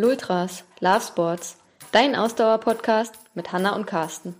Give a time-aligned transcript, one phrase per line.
[0.00, 1.56] Lultras, Love Sports,
[1.90, 4.36] dein Ausdauer-Podcast mit Hanna und Carsten.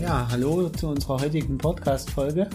[0.00, 2.48] Ja, hallo zu unserer heutigen Podcast-Folge.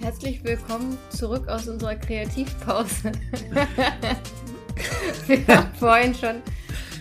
[0.00, 3.12] Herzlich willkommen zurück aus unserer Kreativpause.
[5.26, 6.42] Wir haben vorhin schon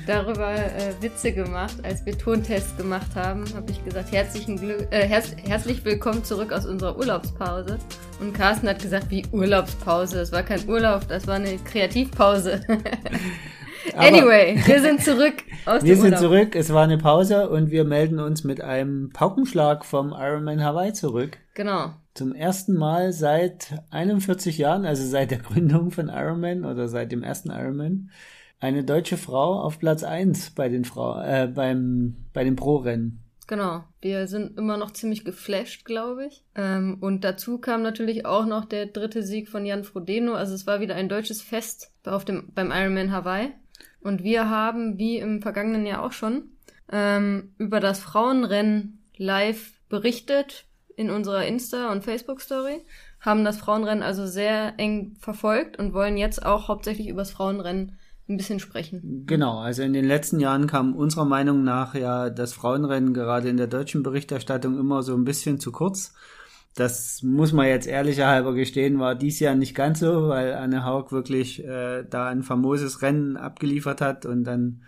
[0.08, 5.06] darüber äh, Witze gemacht, als wir Tontest gemacht haben, habe ich gesagt, herzlichen Glück, äh,
[5.06, 7.78] herz herzlich willkommen zurück aus unserer Urlaubspause.
[8.22, 10.16] Und Carsten hat gesagt, wie Urlaubspause?
[10.16, 12.62] Das war kein Urlaub, das war eine Kreativpause.
[13.98, 16.20] anyway, wir sind zurück aus Wir sind Urlaub.
[16.20, 20.94] zurück, es war eine Pause und wir melden uns mit einem Paukenschlag vom Ironman Hawaii
[20.94, 21.38] zurück.
[21.54, 21.92] Genau.
[22.14, 27.24] Zum ersten Mal seit 41 Jahren, also seit der Gründung von Ironman oder seit dem
[27.24, 28.10] ersten Ironman,
[28.60, 33.24] eine deutsche Frau auf Platz 1 bei den Frau, äh, beim, bei den Pro-Rennen.
[33.48, 36.44] Genau, wir sind immer noch ziemlich geflasht, glaube ich.
[36.56, 40.34] Ähm, und dazu kam natürlich auch noch der dritte Sieg von Jan Frodeno.
[40.34, 43.54] Also es war wieder ein deutsches Fest auf dem, beim Ironman Hawaii.
[44.02, 46.50] Und wir haben, wie im vergangenen Jahr auch schon,
[46.92, 50.66] ähm, über das Frauenrennen live berichtet
[50.98, 52.86] in unserer Insta- und Facebook-Story.
[53.22, 57.98] Haben das Frauenrennen also sehr eng verfolgt und wollen jetzt auch hauptsächlich über das Frauenrennen
[58.30, 59.24] ein bisschen sprechen.
[59.26, 63.58] Genau, also in den letzten Jahren kam unserer Meinung nach ja das Frauenrennen gerade in
[63.58, 66.14] der deutschen Berichterstattung immer so ein bisschen zu kurz.
[66.76, 70.86] Das muss man jetzt ehrlicher halber gestehen, war dies Jahr nicht ganz so, weil Anne
[70.86, 74.84] Haug wirklich äh, da ein famoses Rennen abgeliefert hat und dann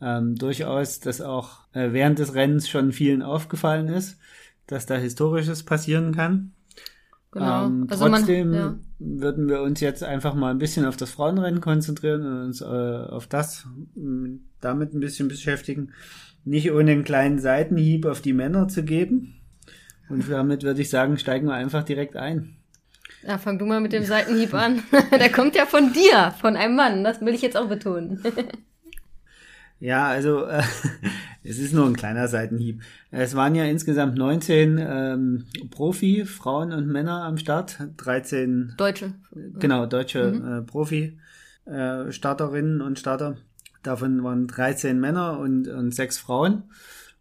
[0.00, 4.18] ähm, durchaus das auch äh, während des Rennens schon vielen aufgefallen ist,
[4.66, 6.53] dass da Historisches passieren kann.
[7.34, 7.66] Genau.
[7.66, 8.76] Ähm, also trotzdem man, ja.
[9.00, 12.64] würden wir uns jetzt einfach mal ein bisschen auf das Frauenrennen konzentrieren und uns äh,
[12.64, 13.66] auf das
[14.60, 15.92] damit ein bisschen beschäftigen.
[16.44, 19.40] Nicht ohne einen kleinen Seitenhieb auf die Männer zu geben.
[20.08, 22.56] Und damit würde ich sagen, steigen wir einfach direkt ein.
[23.26, 24.82] Ja, fang du mal mit dem Seitenhieb an.
[25.10, 27.02] Der kommt ja von dir, von einem Mann.
[27.02, 28.22] Das will ich jetzt auch betonen.
[29.80, 30.62] Ja, also äh,
[31.44, 32.82] es ist nur ein kleiner Seitenhieb.
[33.10, 39.12] Es waren ja insgesamt 19 ähm, Profi, Frauen und Männer am Start, 13 Deutsche.
[39.58, 40.52] Genau, deutsche mhm.
[40.52, 41.18] äh, Profi
[41.66, 43.36] äh, Starterinnen und Starter.
[43.82, 46.64] Davon waren 13 Männer und, und sechs Frauen.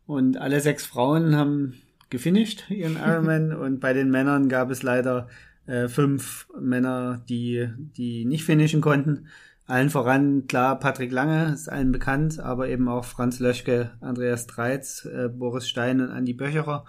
[0.05, 1.75] Und alle sechs Frauen haben
[2.09, 5.27] gefinisht ihren Ironman und bei den Männern gab es leider
[5.65, 9.27] äh, fünf Männer, die, die nicht finishen konnten.
[9.73, 15.03] Allen voran, klar, Patrick Lange ist allen bekannt, aber eben auch Franz Löschke, Andreas Dreitz,
[15.05, 16.85] äh, Boris Stein und Andi Böcherer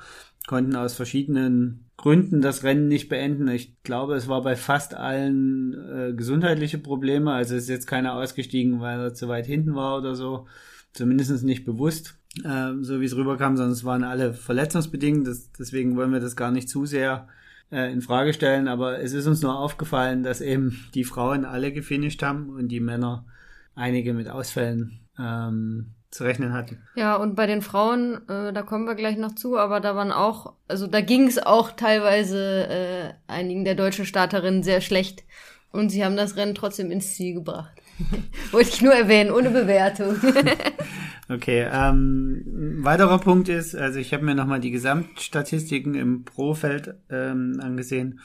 [0.47, 3.49] konnten aus verschiedenen Gründen das Rennen nicht beenden.
[3.49, 7.33] Ich glaube, es war bei fast allen äh, gesundheitliche Probleme.
[7.33, 10.47] Also ist jetzt keiner ausgestiegen, weil er zu weit hinten war oder so.
[10.93, 15.27] Zumindest nicht bewusst, äh, so wie es rüberkam, sondern es waren alle verletzungsbedingt.
[15.27, 17.29] Das, deswegen wollen wir das gar nicht zu sehr
[17.71, 21.73] äh, in Frage stellen, aber es ist uns nur aufgefallen, dass eben die Frauen alle
[21.73, 23.25] gefinisht haben und die Männer
[23.75, 26.83] einige mit Ausfällen ähm, zu rechnen hatten.
[26.95, 30.13] Ja, und bei den Frauen, äh, da kommen wir gleich noch zu, aber da waren
[30.13, 35.25] auch, also da ging es auch teilweise äh, einigen der deutschen Starterinnen sehr schlecht
[35.73, 37.73] und sie haben das Rennen trotzdem ins Ziel gebracht.
[38.53, 40.17] Wollte ich nur erwähnen, ohne Bewertung.
[41.29, 42.43] okay, ähm,
[42.83, 48.21] weiterer Punkt ist, also ich habe mir nochmal die Gesamtstatistiken im Pro-Feld ähm, angesehen.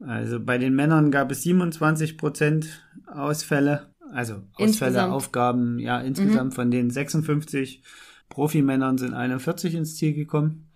[0.00, 5.12] Also bei den Männern gab es 27 Prozent Ausfälle, also Ausfälle, insgesamt.
[5.12, 6.54] Aufgaben, ja, insgesamt mhm.
[6.54, 7.82] von den 56
[8.30, 10.68] Profimännern sind 41 ins Ziel gekommen.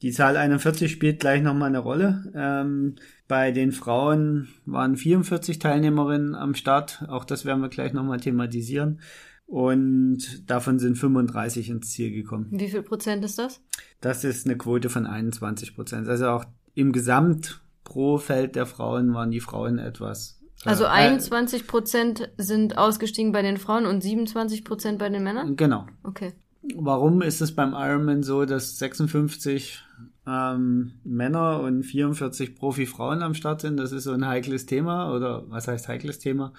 [0.00, 2.30] Die Zahl 41 spielt gleich nochmal eine Rolle.
[2.34, 2.96] Ähm,
[3.28, 7.04] bei den Frauen waren 44 Teilnehmerinnen am Start.
[7.08, 9.00] Auch das werden wir gleich nochmal thematisieren.
[9.46, 12.48] Und davon sind 35 ins Ziel gekommen.
[12.50, 13.60] Wie viel Prozent ist das?
[14.00, 16.08] Das ist eine Quote von 21 Prozent.
[16.08, 20.40] Also auch im Gesamt pro Feld der Frauen waren die Frauen etwas.
[20.64, 25.56] Äh, also 21 Prozent sind ausgestiegen bei den Frauen und 27 Prozent bei den Männern?
[25.56, 25.86] Genau.
[26.02, 26.32] Okay.
[26.74, 29.82] Warum ist es beim Ironman so, dass 56
[30.26, 33.76] ähm, Männer und 44 Profi-Frauen am Start sind?
[33.78, 36.52] Das ist so ein heikles Thema oder was heißt heikles Thema?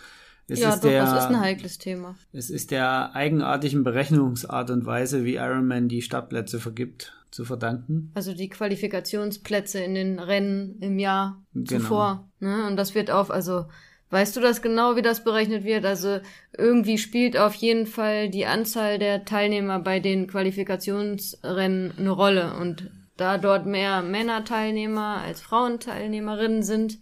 [0.47, 2.15] Es ja, ist doch, der, das ist ein heikles Thema.
[2.31, 8.12] Es ist der eigenartigen Berechnungsart und Weise, wie Ironman die Startplätze vergibt, zu verdanken.
[8.13, 11.79] Also die Qualifikationsplätze in den Rennen im Jahr genau.
[11.79, 12.29] zuvor.
[12.39, 12.68] Ne?
[12.68, 13.65] Und das wird auf, also
[14.11, 15.83] Weißt du das genau, wie das berechnet wird?
[15.83, 16.19] Also
[16.57, 22.53] irgendwie spielt auf jeden Fall die Anzahl der Teilnehmer bei den Qualifikationsrennen eine Rolle.
[22.56, 27.00] Und da dort mehr Männerteilnehmer als Frauenteilnehmerinnen sind,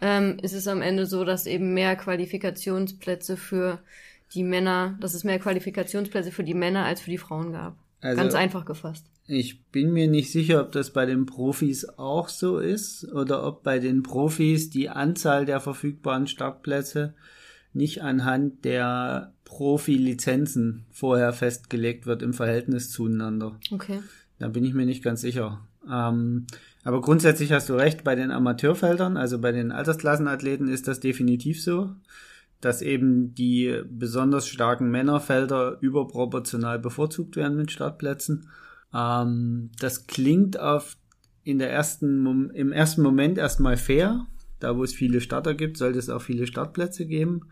[0.00, 3.80] ähm, ist es am Ende so, dass eben mehr Qualifikationsplätze für
[4.34, 7.76] die Männer, dass es mehr Qualifikationsplätze für die Männer als für die Frauen gab.
[8.00, 9.06] Also, Ganz einfach gefasst.
[9.26, 13.62] Ich bin mir nicht sicher, ob das bei den Profis auch so ist oder ob
[13.62, 17.14] bei den Profis die Anzahl der verfügbaren Startplätze
[17.74, 23.58] nicht anhand der Profi-Lizenzen vorher festgelegt wird im Verhältnis zueinander.
[23.70, 24.00] Okay.
[24.38, 25.66] Da bin ich mir nicht ganz sicher.
[25.90, 26.46] Ähm,
[26.84, 31.62] aber grundsätzlich hast du recht, bei den Amateurfeldern, also bei den Altersklassenathleten ist das definitiv
[31.62, 31.90] so,
[32.60, 38.48] dass eben die besonders starken Männerfelder überproportional bevorzugt werden mit Startplätzen.
[38.94, 40.96] Ähm, das klingt auf
[41.44, 44.26] in der ersten, im ersten Moment erstmal fair.
[44.60, 47.42] Da, wo es viele Starter gibt, sollte es auch viele Startplätze geben.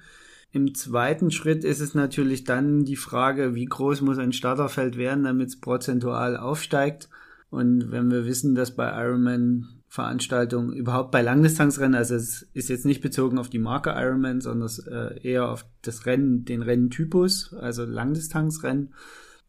[0.56, 5.24] Im zweiten Schritt ist es natürlich dann die Frage, wie groß muss ein Starterfeld werden,
[5.24, 7.10] damit es prozentual aufsteigt.
[7.50, 12.86] Und wenn wir wissen, dass bei Ironman Veranstaltungen, überhaupt bei Langdistanzrennen, also es ist jetzt
[12.86, 17.84] nicht bezogen auf die Marke Ironman, sondern äh, eher auf das Rennen, den Renntypus, also
[17.84, 18.94] Langdistanzrennen,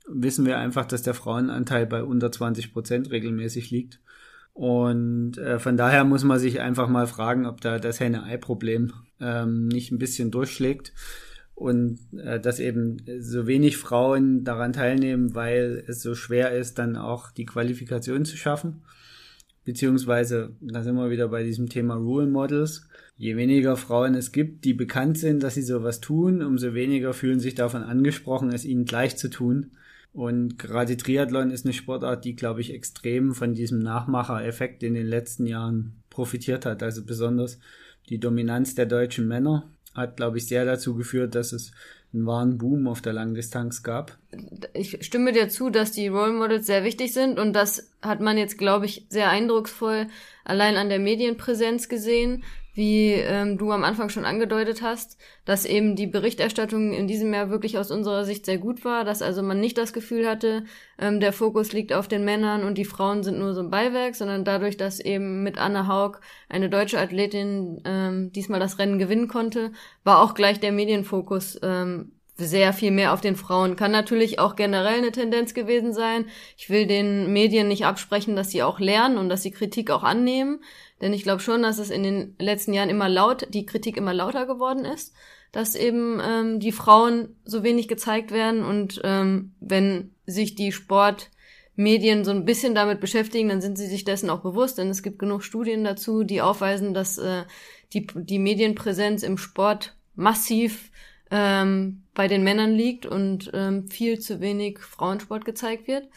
[0.09, 4.01] wissen wir einfach, dass der Frauenanteil bei unter 20 Prozent regelmäßig liegt.
[4.57, 9.67] Und äh, von daher muss man sich einfach mal fragen, ob da das Henne-Ei-Problem ähm,
[9.67, 10.93] nicht ein bisschen durchschlägt
[11.53, 16.95] und äh, dass eben so wenig Frauen daran teilnehmen, weil es so schwer ist, dann
[16.95, 18.81] auch die Qualifikation zu schaffen.
[19.63, 22.89] Beziehungsweise, da sind wir wieder bei diesem Thema Rule Models.
[23.15, 27.39] Je weniger Frauen es gibt, die bekannt sind, dass sie sowas tun, umso weniger fühlen
[27.39, 29.73] sich davon angesprochen, es ihnen gleich zu tun.
[30.17, 35.05] Und gerade Triathlon ist eine Sportart, die, glaube ich, extrem von diesem Nachmachereffekt in den
[35.05, 36.81] letzten Jahren profitiert hat.
[36.81, 37.59] Also besonders
[38.09, 41.71] die Dominanz der deutschen Männer hat, glaube ich, sehr dazu geführt, dass es
[42.11, 44.17] einen wahren Boom auf der Langdistanz gab.
[44.73, 48.39] Ich stimme dir zu, dass die Role Models sehr wichtig sind und das hat man
[48.39, 50.07] jetzt, glaube ich, sehr eindrucksvoll
[50.43, 52.43] allein an der Medienpräsenz gesehen
[52.77, 57.49] wie ähm, du am Anfang schon angedeutet hast, dass eben die Berichterstattung in diesem Jahr
[57.49, 60.63] wirklich aus unserer Sicht sehr gut war, dass also man nicht das Gefühl hatte,
[60.99, 64.15] ähm, der Fokus liegt auf den Männern und die Frauen sind nur so ein Beiwerk,
[64.15, 66.19] sondern dadurch, dass eben mit Anne Haug
[66.49, 69.71] eine deutsche Athletin ähm, diesmal das Rennen gewinnen konnte,
[70.03, 73.75] war auch gleich der Medienfokus ähm, sehr viel mehr auf den Frauen.
[73.75, 76.25] Kann natürlich auch generell eine Tendenz gewesen sein.
[76.55, 80.03] Ich will den Medien nicht absprechen, dass sie auch lernen und dass sie Kritik auch
[80.03, 80.59] annehmen.
[81.01, 84.13] Denn ich glaube schon, dass es in den letzten Jahren immer laut, die Kritik immer
[84.13, 85.13] lauter geworden ist,
[85.51, 92.25] dass eben ähm, die Frauen so wenig gezeigt werden und ähm, wenn sich die Sportmedien
[92.25, 95.19] so ein bisschen damit beschäftigen, dann sind sie sich dessen auch bewusst, denn es gibt
[95.19, 97.43] genug Studien dazu, die aufweisen, dass äh,
[97.93, 100.91] die, die Medienpräsenz im Sport massiv
[101.31, 106.07] ähm, bei den Männern liegt und ähm, viel zu wenig Frauensport gezeigt wird.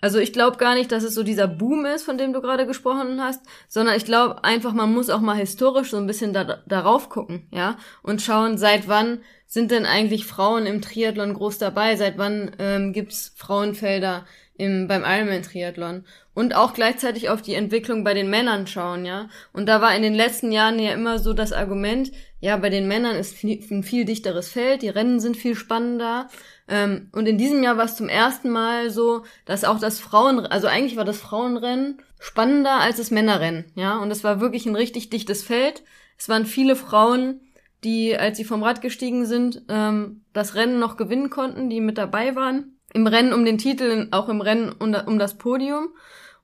[0.00, 2.66] Also ich glaube gar nicht, dass es so dieser Boom ist, von dem du gerade
[2.66, 6.62] gesprochen hast, sondern ich glaube einfach, man muss auch mal historisch so ein bisschen da,
[6.66, 11.96] darauf gucken, ja, und schauen, seit wann sind denn eigentlich Frauen im Triathlon groß dabei,
[11.96, 14.26] seit wann ähm, gibt's Frauenfelder
[14.58, 16.04] im, beim Ironman-Triathlon
[16.34, 19.28] und auch gleichzeitig auf die Entwicklung bei den Männern schauen, ja.
[19.52, 22.86] Und da war in den letzten Jahren ja immer so das Argument, ja, bei den
[22.86, 26.28] Männern ist ein viel dichteres Feld, die Rennen sind viel spannender.
[26.68, 30.40] Ähm, und in diesem Jahr war es zum ersten Mal so, dass auch das Frauen,
[30.40, 33.98] also eigentlich war das Frauenrennen spannender als das Männerrennen, ja.
[33.98, 35.84] Und es war wirklich ein richtig dichtes Feld.
[36.18, 37.40] Es waren viele Frauen,
[37.84, 41.98] die, als sie vom Rad gestiegen sind, ähm, das Rennen noch gewinnen konnten, die mit
[41.98, 45.90] dabei waren im Rennen um den Titel, auch im Rennen um das Podium.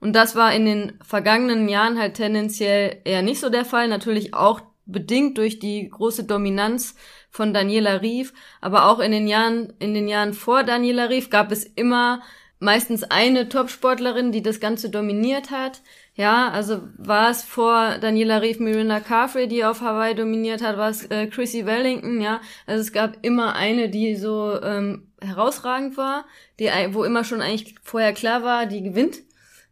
[0.00, 3.88] Und das war in den vergangenen Jahren halt tendenziell eher nicht so der Fall.
[3.88, 6.94] Natürlich auch bedingt durch die große Dominanz
[7.30, 8.34] von Daniela Rief.
[8.60, 12.20] Aber auch in den Jahren, in den Jahren vor Daniela Rief gab es immer
[12.58, 15.80] meistens eine Topsportlerin, die das Ganze dominiert hat.
[16.14, 20.90] Ja, also war es vor Daniela Rief Miranda Carfrey, die auf Hawaii dominiert hat, war
[20.90, 22.42] es äh, Chrissy Wellington, ja.
[22.66, 26.26] Also es gab immer eine, die so ähm, herausragend war,
[26.60, 29.22] die, wo immer schon eigentlich vorher klar war, die gewinnt.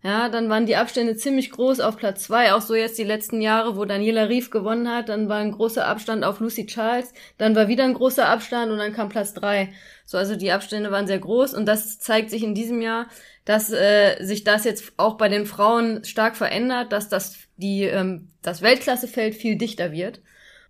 [0.03, 3.43] Ja, dann waren die Abstände ziemlich groß auf Platz zwei, auch so jetzt die letzten
[3.43, 7.55] Jahre, wo Daniela Rief gewonnen hat, dann war ein großer Abstand auf Lucy Charles, dann
[7.55, 9.75] war wieder ein großer Abstand und dann kam Platz drei.
[10.07, 13.09] So, also die Abstände waren sehr groß und das zeigt sich in diesem Jahr,
[13.51, 18.29] dass äh, sich das jetzt auch bei den Frauen stark verändert, dass das die ähm,
[18.43, 20.21] das Weltklassefeld viel dichter wird.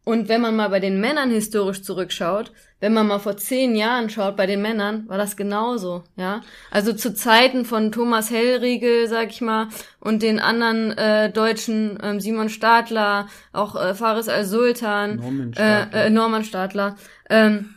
[0.03, 4.09] Und wenn man mal bei den Männern historisch zurückschaut, wenn man mal vor zehn Jahren
[4.09, 6.41] schaut bei den Männern, war das genauso, ja.
[6.71, 9.69] Also zu Zeiten von Thomas Hellriegel, sag ich mal,
[10.01, 16.07] und den anderen äh, Deutschen, ähm, Simon Stadler, auch äh, Faris Al-Sultan, Norman Stadler, äh,
[16.07, 16.97] äh, Norman Stadler
[17.29, 17.75] ähm,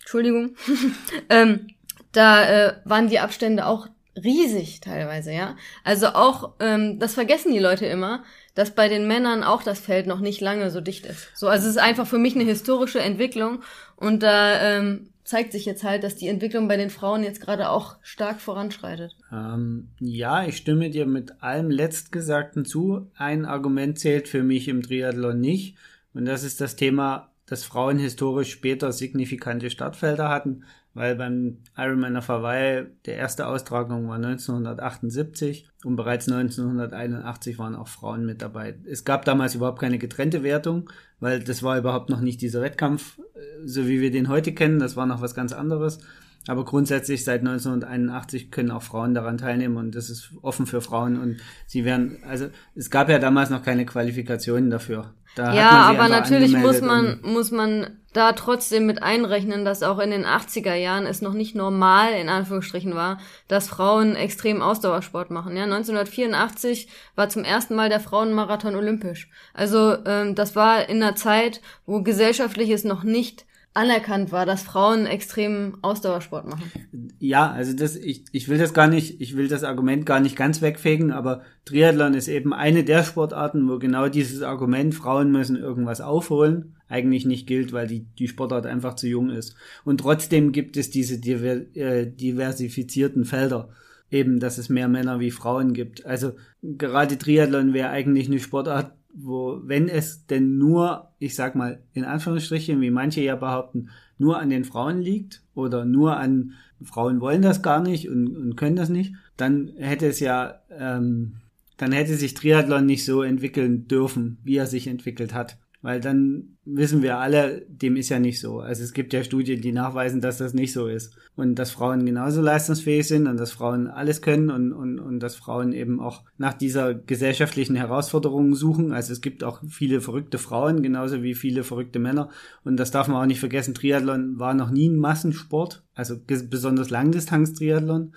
[0.00, 0.54] Entschuldigung,
[1.30, 1.68] ähm,
[2.12, 3.88] da äh, waren die Abstände auch
[4.22, 5.56] riesig teilweise, ja.
[5.82, 10.06] Also auch, ähm, das vergessen die Leute immer, dass bei den Männern auch das Feld
[10.06, 11.28] noch nicht lange so dicht ist.
[11.34, 13.62] So, also es ist einfach für mich eine historische Entwicklung
[13.96, 17.70] und da ähm, zeigt sich jetzt halt, dass die Entwicklung bei den Frauen jetzt gerade
[17.70, 19.16] auch stark voranschreitet.
[19.32, 23.10] Ähm, ja, ich stimme dir mit allem Letztgesagten zu.
[23.16, 25.76] Ein Argument zählt für mich im Triathlon nicht.
[26.12, 30.64] Und das ist das Thema, dass Frauen historisch später signifikante Startfelder hatten
[30.94, 37.88] weil beim Ironman auf Hawaii der erste Austragung war 1978 und bereits 1981 waren auch
[37.88, 38.76] Frauen mit dabei.
[38.84, 43.18] Es gab damals überhaupt keine getrennte Wertung, weil das war überhaupt noch nicht dieser Wettkampf,
[43.18, 44.78] äh, so wie wir den heute kennen.
[44.78, 45.98] Das war noch was ganz anderes.
[46.46, 51.18] Aber grundsätzlich seit 1981 können auch Frauen daran teilnehmen und das ist offen für Frauen
[51.18, 55.14] und sie werden, also es gab ja damals noch keine Qualifikationen dafür.
[55.34, 60.12] Da ja, aber natürlich muss man, muss man da trotzdem mit einrechnen, dass auch in
[60.12, 65.56] den 80er Jahren es noch nicht normal in Anführungsstrichen war, dass Frauen extrem Ausdauersport machen.
[65.56, 69.28] Ja, 1984 war zum ersten Mal der Frauenmarathon olympisch.
[69.52, 75.04] Also ähm, das war in einer Zeit, wo gesellschaftliches noch nicht anerkannt war, dass Frauen
[75.04, 76.70] extrem Ausdauersport machen.
[77.18, 80.36] Ja, also das, ich, ich will das gar nicht, ich will das Argument gar nicht
[80.36, 85.56] ganz wegfegen, aber Triathlon ist eben eine der Sportarten, wo genau dieses Argument, Frauen müssen
[85.56, 89.56] irgendwas aufholen, eigentlich nicht gilt, weil die, die Sportart einfach zu jung ist.
[89.84, 93.70] Und trotzdem gibt es diese diver, äh, diversifizierten Felder.
[94.10, 96.06] Eben, dass es mehr Männer wie Frauen gibt.
[96.06, 101.82] Also gerade Triathlon wäre eigentlich eine Sportart, wo, wenn es denn nur, ich sag mal,
[101.92, 106.52] in Anführungsstrichen, wie manche ja behaupten, nur an den Frauen liegt oder nur an
[106.82, 111.36] Frauen wollen das gar nicht und, und können das nicht, dann hätte es ja, ähm,
[111.76, 115.58] dann hätte sich Triathlon nicht so entwickeln dürfen, wie er sich entwickelt hat.
[115.84, 118.60] Weil dann wissen wir alle, dem ist ja nicht so.
[118.60, 121.14] Also es gibt ja Studien, die nachweisen, dass das nicht so ist.
[121.36, 125.36] Und dass Frauen genauso leistungsfähig sind und dass Frauen alles können und, und, und dass
[125.36, 128.92] Frauen eben auch nach dieser gesellschaftlichen Herausforderung suchen.
[128.92, 132.30] Also es gibt auch viele verrückte Frauen, genauso wie viele verrückte Männer.
[132.64, 133.74] Und das darf man auch nicht vergessen.
[133.74, 138.14] Triathlon war noch nie ein Massensport, also besonders Langdistanz-Triathlon.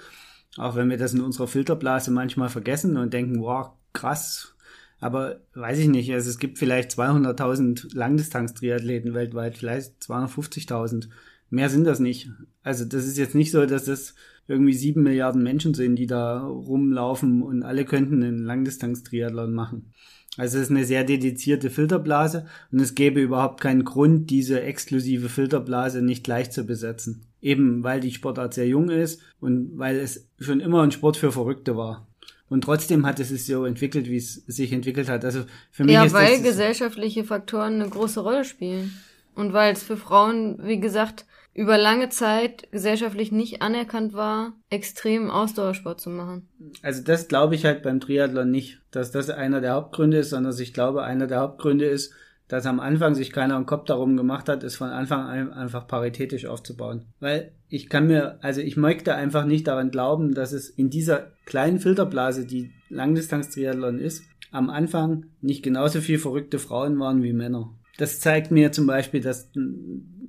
[0.56, 4.56] Auch wenn wir das in unserer Filterblase manchmal vergessen und denken, wow, krass,
[5.00, 11.10] aber weiß ich nicht, also es gibt vielleicht 200.000 Langdistanz-Triathleten weltweit, vielleicht 250.000.
[11.50, 12.30] Mehr sind das nicht.
[12.64, 14.16] Also das ist jetzt nicht so, dass das
[14.48, 19.94] irgendwie sieben Milliarden Menschen sind, die da rumlaufen und alle könnten einen Langdistanz-Triathlon machen.
[20.38, 25.30] Also es ist eine sehr dedizierte Filterblase und es gäbe überhaupt keinen Grund, diese exklusive
[25.30, 27.24] Filterblase nicht gleich zu besetzen.
[27.42, 31.32] Eben weil die Sportart sehr jung ist und weil es schon immer ein Sport für
[31.32, 32.07] Verrückte war.
[32.50, 35.26] Und trotzdem hat es sich so entwickelt, wie es sich entwickelt hat.
[35.26, 38.94] Also für mich ja, ist weil das, gesellschaftliche Faktoren eine große Rolle spielen.
[39.36, 45.30] Und weil es für Frauen, wie gesagt, über lange Zeit gesellschaftlich nicht anerkannt war, extrem
[45.30, 46.48] Ausdauersport zu machen.
[46.84, 50.56] Also das glaube ich halt beim Triathlon nicht, dass das einer der Hauptgründe ist, sondern
[50.58, 52.14] ich glaube, einer der Hauptgründe ist,
[52.48, 55.88] dass am Anfang sich keiner einen Kopf darum gemacht hat, es von Anfang an einfach
[55.88, 57.06] paritätisch aufzubauen.
[57.20, 61.32] Weil ich kann mir, also ich möchte einfach nicht daran glauben, dass es in dieser
[61.46, 67.74] kleinen Filterblase, die Langdistanz-Triathlon ist, am Anfang nicht genauso viel verrückte Frauen waren wie Männer.
[67.98, 69.50] Das zeigt mir zum Beispiel, dass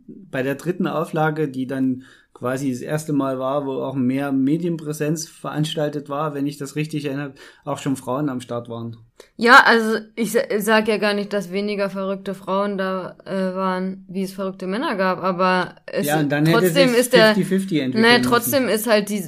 [0.06, 2.04] bei der dritten Auflage, die dann
[2.38, 7.04] quasi das erste Mal war, wo auch mehr Medienpräsenz veranstaltet war, wenn ich das richtig
[7.04, 8.96] erinnere, auch schon Frauen am Start waren.
[9.36, 14.22] Ja, also ich sage ja gar nicht, dass weniger verrückte Frauen da äh, waren, wie
[14.22, 18.74] es verrückte Männer gab, aber es ja, trotzdem ist der 50 -50 nee, trotzdem müssen.
[18.76, 19.24] ist halt die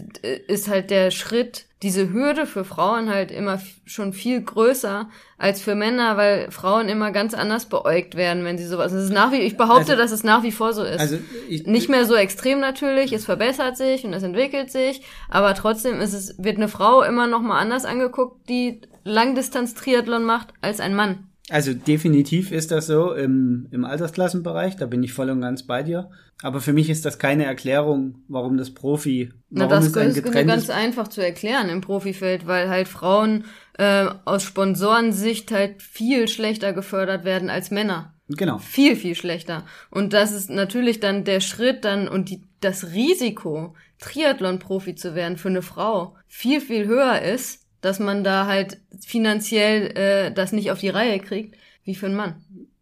[0.46, 5.08] ist halt der Schritt diese Hürde für Frauen halt immer schon viel größer
[5.38, 8.92] als für Männer, weil Frauen immer ganz anders beäugt werden, wenn sie sowas.
[8.92, 11.00] Es ist nach wie, ich behaupte, also, dass es nach wie vor so ist.
[11.00, 11.18] Also
[11.48, 16.00] ich, Nicht mehr so extrem natürlich, es verbessert sich und es entwickelt sich, aber trotzdem
[16.00, 20.94] ist es, wird eine Frau immer noch mal anders angeguckt, die Langdistanz-Triathlon macht, als ein
[20.94, 21.29] Mann.
[21.50, 25.82] Also definitiv ist das so im, im Altersklassenbereich, da bin ich voll und ganz bei
[25.82, 26.10] dir.
[26.42, 30.10] Aber für mich ist das keine Erklärung, warum das Profi, warum Na, das es ein
[30.10, 33.44] ist ganz einfach zu erklären im Profifeld, weil halt Frauen
[33.78, 38.14] äh, aus Sponsorensicht halt viel schlechter gefördert werden als Männer.
[38.28, 38.58] Genau.
[38.58, 39.66] Viel, viel schlechter.
[39.90, 45.36] Und das ist natürlich dann der Schritt dann und die, das Risiko, Triathlon-Profi zu werden
[45.36, 50.70] für eine Frau, viel, viel höher ist, dass man da halt finanziell äh, das nicht
[50.70, 52.34] auf die Reihe kriegt, wie für einen Mann.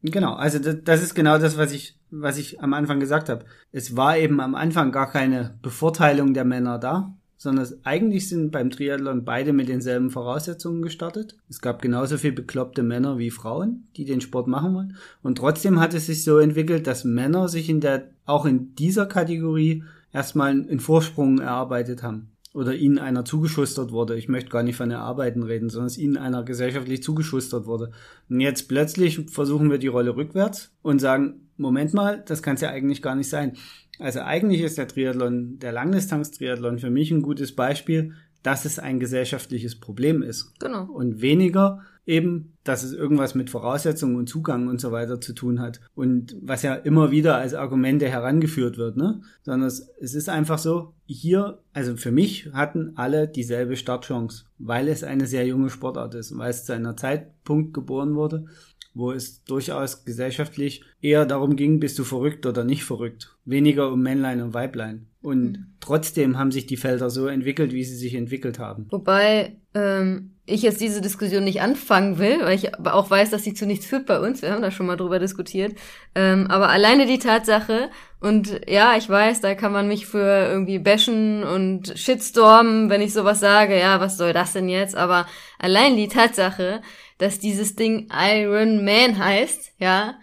[0.02, 3.44] Genau, also das, das ist genau das, was ich, was ich am Anfang gesagt habe.
[3.72, 8.70] Es war eben am Anfang gar keine Bevorteilung der Männer da, sondern eigentlich sind beim
[8.70, 11.36] Triathlon beide mit denselben Voraussetzungen gestartet.
[11.48, 14.96] Es gab genauso viel bekloppte Männer wie Frauen, die den Sport machen wollen.
[15.22, 19.06] Und trotzdem hat es sich so entwickelt, dass Männer sich in der, auch in dieser
[19.06, 24.16] Kategorie erstmal einen Vorsprung erarbeitet haben oder ihnen einer zugeschustert wurde.
[24.18, 27.92] Ich möchte gar nicht von Erarbeiten reden, sondern es ihnen einer gesellschaftlich zugeschustert wurde.
[28.28, 32.60] Und jetzt plötzlich versuchen wir die Rolle rückwärts und sagen, Moment mal, das kann es
[32.60, 33.52] ja eigentlich gar nicht sein.
[34.00, 39.00] Also eigentlich ist der Triathlon, der Langdistanz-Triathlon für mich ein gutes Beispiel, dass es ein
[39.00, 40.52] gesellschaftliches Problem ist.
[40.58, 40.84] Genau.
[40.84, 45.60] Und weniger eben, dass es irgendwas mit Voraussetzungen und Zugang und so weiter zu tun
[45.60, 45.80] hat.
[45.94, 49.20] Und was ja immer wieder als Argumente herangeführt wird, ne?
[49.42, 54.88] Sondern es, es ist einfach so, hier, also für mich hatten alle dieselbe Startchance, weil
[54.88, 58.46] es eine sehr junge Sportart ist, weil es zu einer Zeitpunkt geboren wurde,
[58.94, 63.36] wo es durchaus gesellschaftlich eher darum ging, bist du verrückt oder nicht verrückt.
[63.44, 65.08] Weniger um Männlein und Weiblein.
[65.20, 65.66] Und mhm.
[65.80, 68.86] trotzdem haben sich die Felder so entwickelt, wie sie sich entwickelt haben.
[68.90, 73.42] Wobei ähm, ich jetzt diese Diskussion nicht anfangen will, weil ich aber auch weiß, dass
[73.42, 74.42] sie zu nichts führt bei uns.
[74.42, 75.74] Wir haben da schon mal drüber diskutiert.
[76.14, 80.78] Ähm, aber alleine die Tatsache, und ja, ich weiß, da kann man mich für irgendwie
[80.78, 83.78] bashen und shitstormen, wenn ich sowas sage.
[83.78, 84.96] Ja, was soll das denn jetzt?
[84.96, 85.26] Aber
[85.58, 86.80] allein die Tatsache,
[87.18, 90.14] dass dieses Ding Iron Man heißt, ja,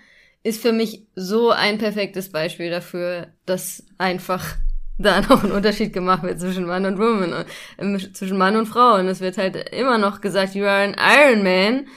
[0.44, 4.56] ist für mich so ein perfektes Beispiel dafür, dass einfach
[4.98, 7.46] da noch ein Unterschied gemacht wird zwischen Mann und Woman,
[7.78, 8.96] äh, zwischen Mann und Frau.
[8.96, 11.88] Und es wird halt immer noch gesagt, you are an Iron Man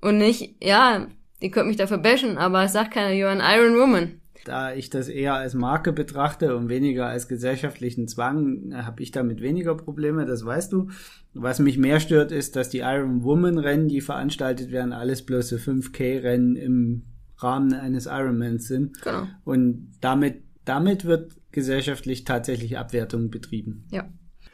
[0.00, 1.06] und nicht, ja,
[1.40, 4.20] ihr könnt mich dafür bashen, aber es sagt keiner, you are an Iron Woman.
[4.44, 9.40] Da ich das eher als Marke betrachte und weniger als gesellschaftlichen Zwang, habe ich damit
[9.40, 10.90] weniger Probleme, das weißt du.
[11.34, 15.58] Was mich mehr stört, ist, dass die Iron Woman Rennen, die veranstaltet werden, alles bloße
[15.58, 17.02] 5K Rennen im
[17.38, 19.02] Rahmen eines Ironmans sind.
[19.02, 19.26] Genau.
[19.44, 23.88] Und damit, damit wird gesellschaftlich tatsächlich Abwertung betrieben.
[23.90, 24.04] Ja.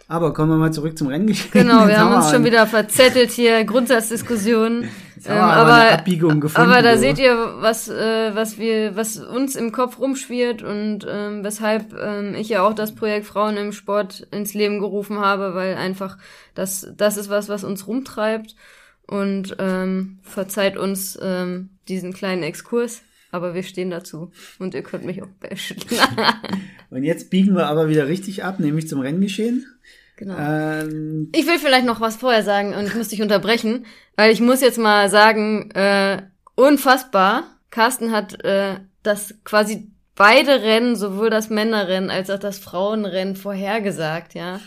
[0.08, 1.50] Aber kommen wir mal zurück zum Renngeschehen.
[1.52, 4.88] Genau, wir haben uns schon wieder verzettelt hier, Grundsatzdiskussionen.
[5.24, 7.02] Ähm, aber, aber, Abbiegung gefunden, aber da so.
[7.02, 12.34] seht ihr, was, äh, was wir, was uns im Kopf rumschwirrt und ähm, weshalb ähm,
[12.34, 16.18] ich ja auch das Projekt Frauen im Sport ins Leben gerufen habe, weil einfach
[16.56, 18.56] das, das ist was, was uns rumtreibt.
[19.06, 25.04] Und ähm, verzeiht uns ähm, diesen kleinen Exkurs aber wir stehen dazu und ihr könnt
[25.04, 25.78] mich auch bashen.
[26.90, 29.66] und jetzt biegen wir aber wieder richtig ab, nämlich zum Renngeschehen.
[30.16, 30.36] Genau.
[30.38, 33.86] Ähm, ich will vielleicht noch was vorher sagen und ich muss dich unterbrechen,
[34.16, 36.22] weil ich muss jetzt mal sagen, äh,
[36.54, 37.44] unfassbar.
[37.70, 44.34] Carsten hat äh, das quasi beide Rennen, sowohl das Männerrennen als auch das Frauenrennen vorhergesagt,
[44.34, 44.60] ja.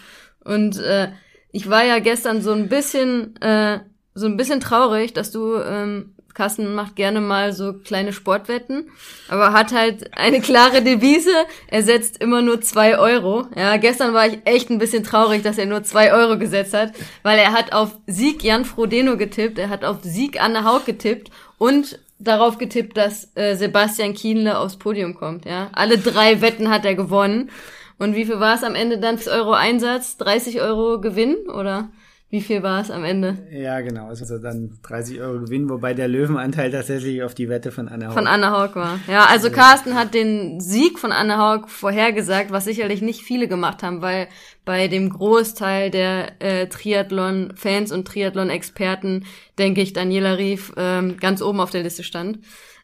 [0.43, 1.09] Und äh,
[1.51, 3.79] ich war ja gestern so ein bisschen, äh,
[4.15, 8.91] so ein bisschen traurig, dass du ähm, Carsten macht gerne mal so kleine Sportwetten,
[9.29, 11.31] aber hat halt eine klare Devise.
[11.67, 13.47] Er setzt immer nur zwei Euro.
[13.55, 16.91] Ja, gestern war ich echt ein bisschen traurig, dass er nur zwei Euro gesetzt hat,
[17.23, 21.31] weil er hat auf Sieg Jan Frodeno getippt, er hat auf Sieg Anne Haug getippt
[21.57, 25.45] und darauf getippt, dass äh, Sebastian Kienle aufs Podium kommt.
[25.45, 27.49] Ja, alle drei Wetten hat er gewonnen.
[27.97, 29.17] Und wie viel war es am Ende dann?
[29.27, 31.89] Euro Einsatz, 30 Euro Gewinn oder?
[32.35, 33.37] Wie viel war es am Ende?
[33.49, 34.07] Ja, genau.
[34.07, 38.13] Also dann 30 Euro Gewinn, wobei der Löwenanteil tatsächlich auf die Wette von Anne Haug.
[38.13, 38.99] Von Anne Haug war.
[39.07, 43.83] Ja, also Carsten hat den Sieg von Anne Haug vorhergesagt, was sicherlich nicht viele gemacht
[43.83, 44.27] haben, weil
[44.65, 49.23] bei dem Großteil der äh, Triathlon-Fans und Triathlon-Experten,
[49.57, 52.39] denke ich, Daniela Rief ähm, ganz oben auf der Liste stand.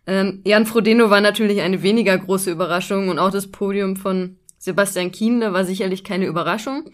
[0.07, 5.11] Ähm, Jan Frodeno war natürlich eine weniger große Überraschung und auch das Podium von Sebastian
[5.11, 6.89] Kienle war sicherlich keine Überraschung.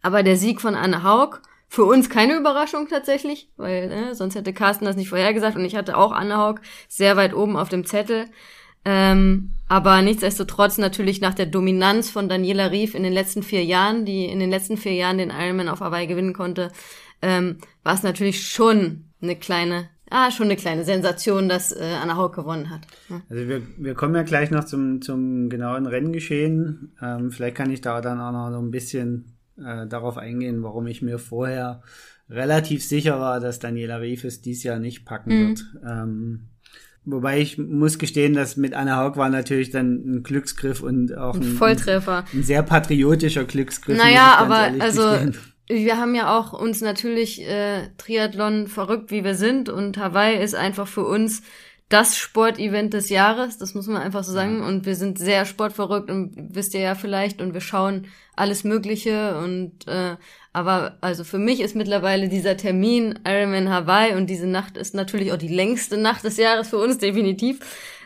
[0.00, 4.54] Aber der Sieg von Anne Haug für uns keine Überraschung tatsächlich, weil ne, sonst hätte
[4.54, 7.84] Carsten das nicht vorhergesagt und ich hatte auch Anne Haug sehr weit oben auf dem
[7.84, 8.24] Zettel.
[8.84, 14.06] Ähm, aber nichtsdestotrotz natürlich nach der Dominanz von Daniela Rief in den letzten vier Jahren,
[14.06, 16.70] die in den letzten vier Jahren den Ironman auf Hawaii gewinnen konnte,
[17.20, 22.16] ähm, war es natürlich schon eine kleine, ah, schon eine kleine Sensation, dass äh, Anna
[22.16, 22.86] Haug gewonnen hat.
[23.10, 23.20] Ja.
[23.28, 26.96] Also wir, wir kommen ja gleich noch zum, zum genauen Renngeschehen.
[27.02, 30.86] Ähm, vielleicht kann ich da dann auch noch so ein bisschen äh, darauf eingehen, warum
[30.86, 31.82] ich mir vorher
[32.30, 35.48] relativ sicher war, dass Daniela Rief es dies Jahr nicht packen mhm.
[35.48, 35.64] wird.
[35.86, 36.48] Ähm,
[37.04, 41.34] wobei ich muss gestehen, dass mit Anna Haug war natürlich dann ein Glücksgriff und auch
[41.34, 42.24] ein, ein Volltreffer.
[42.32, 43.96] Ein, ein, sehr patriotischer Glücksgriff.
[43.96, 45.36] Naja, aber also gestehen.
[45.68, 50.54] wir haben ja auch uns natürlich äh, Triathlon verrückt, wie wir sind und Hawaii ist
[50.54, 51.42] einfach für uns
[51.88, 54.62] das Sportevent des Jahres, das muss man einfach so sagen.
[54.62, 59.38] Und wir sind sehr sportverrückt und wisst ihr ja vielleicht und wir schauen alles Mögliche
[59.38, 60.16] und äh,
[60.52, 65.32] aber also für mich ist mittlerweile dieser Termin Ironman Hawaii und diese Nacht ist natürlich
[65.32, 67.60] auch die längste Nacht des Jahres für uns definitiv.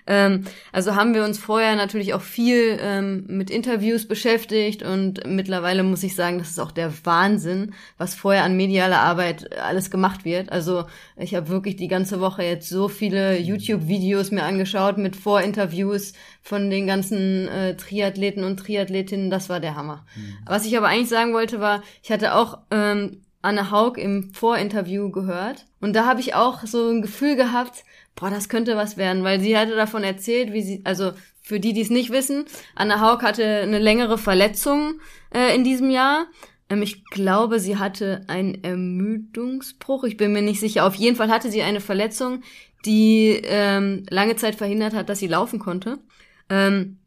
[0.07, 5.83] Ähm, also haben wir uns vorher natürlich auch viel ähm, mit Interviews beschäftigt und mittlerweile
[5.83, 10.25] muss ich sagen, das ist auch der Wahnsinn, was vorher an medialer Arbeit alles gemacht
[10.25, 10.51] wird.
[10.51, 10.85] Also
[11.17, 16.69] ich habe wirklich die ganze Woche jetzt so viele YouTube-Videos mir angeschaut mit Vorinterviews von
[16.69, 19.31] den ganzen äh, Triathleten und Triathletinnen.
[19.31, 20.05] Das war der Hammer.
[20.17, 20.39] Mhm.
[20.47, 25.11] Was ich aber eigentlich sagen wollte war, ich hatte auch ähm, Anne Haug im Vorinterview
[25.11, 29.25] gehört und da habe ich auch so ein Gefühl gehabt, boah, das könnte was werden,
[29.25, 32.45] weil sie hatte davon erzählt, wie sie, also für die, die es nicht wissen,
[32.75, 35.01] Anna Haug hatte eine längere Verletzung
[35.35, 36.27] äh, in diesem Jahr.
[36.69, 40.05] Ähm, ich glaube, sie hatte einen Ermüdungsbruch.
[40.05, 40.87] Ich bin mir nicht sicher.
[40.87, 42.43] Auf jeden Fall hatte sie eine Verletzung,
[42.85, 45.99] die ähm, lange Zeit verhindert hat, dass sie laufen konnte.
[46.49, 46.99] Ähm,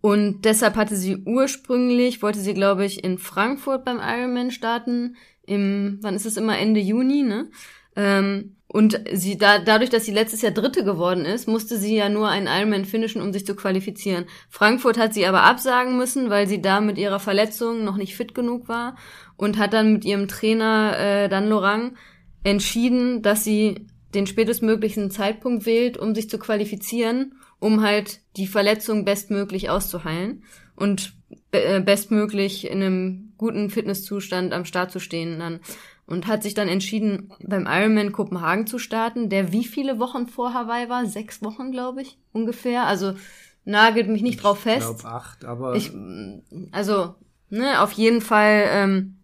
[0.00, 5.16] und deshalb hatte sie ursprünglich, wollte sie, glaube ich, in Frankfurt beim Ironman starten.
[5.46, 7.50] Im, wann ist es immer Ende Juni, ne?
[7.96, 12.08] Ähm, und sie da, dadurch, dass sie letztes Jahr Dritte geworden ist, musste sie ja
[12.08, 14.24] nur einen Ironman finishen, um sich zu qualifizieren.
[14.50, 18.34] Frankfurt hat sie aber absagen müssen, weil sie da mit ihrer Verletzung noch nicht fit
[18.34, 18.96] genug war
[19.36, 21.96] und hat dann mit ihrem Trainer äh, Dan Lorang
[22.42, 29.04] entschieden, dass sie den spätestmöglichen Zeitpunkt wählt, um sich zu qualifizieren, um halt die Verletzung
[29.04, 30.42] bestmöglich auszuheilen
[30.74, 31.12] und
[31.52, 35.60] äh, bestmöglich in einem guten Fitnesszustand am Start zu stehen dann
[36.06, 40.52] und hat sich dann entschieden, beim Ironman Kopenhagen zu starten, der wie viele Wochen vor
[40.52, 41.06] Hawaii war?
[41.06, 42.84] Sechs Wochen, glaube ich, ungefähr.
[42.86, 43.14] Also
[43.64, 44.90] nagelt mich nicht drauf fest.
[44.90, 45.74] Ich glaube acht, aber.
[45.74, 45.92] Ich,
[46.72, 47.14] also,
[47.48, 49.18] ne, auf jeden Fall ähm,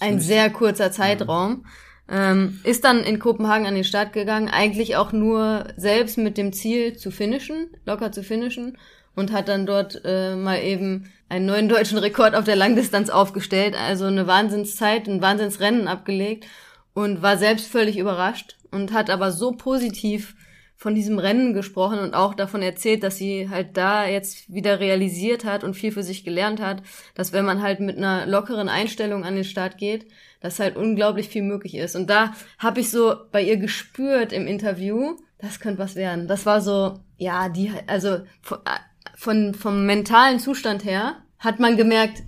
[0.00, 1.64] ein sehr kurzer Zeitraum.
[2.08, 6.52] Ähm, ist dann in Kopenhagen an den Start gegangen, eigentlich auch nur selbst mit dem
[6.52, 8.76] Ziel zu finishen, locker zu finishen
[9.14, 13.74] und hat dann dort äh, mal eben einen neuen deutschen Rekord auf der Langdistanz aufgestellt,
[13.74, 16.46] also eine Wahnsinnszeit, ein Wahnsinnsrennen abgelegt
[16.94, 20.34] und war selbst völlig überrascht und hat aber so positiv
[20.76, 25.44] von diesem Rennen gesprochen und auch davon erzählt, dass sie halt da jetzt wieder realisiert
[25.44, 26.82] hat und viel für sich gelernt hat,
[27.14, 30.06] dass wenn man halt mit einer lockeren Einstellung an den Start geht,
[30.40, 31.94] dass halt unglaublich viel möglich ist.
[31.94, 36.26] Und da habe ich so bei ihr gespürt im Interview, das könnte was werden.
[36.26, 38.18] Das war so, ja, die, also
[39.22, 42.24] von, vom mentalen Zustand her hat man gemerkt,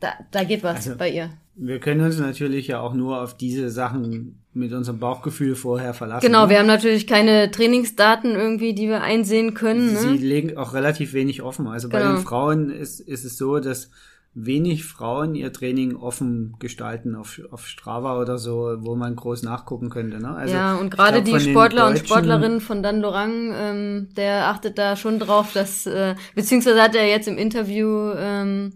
[0.00, 1.30] da, da geht was also, bei ihr.
[1.54, 6.26] Wir können uns natürlich ja auch nur auf diese Sachen mit unserem Bauchgefühl vorher verlassen.
[6.26, 9.96] Genau, wir haben natürlich keine Trainingsdaten irgendwie, die wir einsehen können.
[9.96, 10.14] Sie ne?
[10.14, 11.68] legen auch relativ wenig offen.
[11.68, 12.16] Also bei genau.
[12.16, 13.90] den Frauen ist, ist es so, dass
[14.34, 19.90] wenig Frauen ihr Training offen gestalten auf, auf Strava oder so, wo man groß nachgucken
[19.90, 20.18] könnte.
[20.18, 20.30] Ne?
[20.34, 24.96] Also, ja, und gerade die Sportler und Sportlerinnen von Dan Lorang, ähm, der achtet da
[24.96, 28.72] schon drauf, dass, äh, beziehungsweise hat er jetzt im Interview ähm,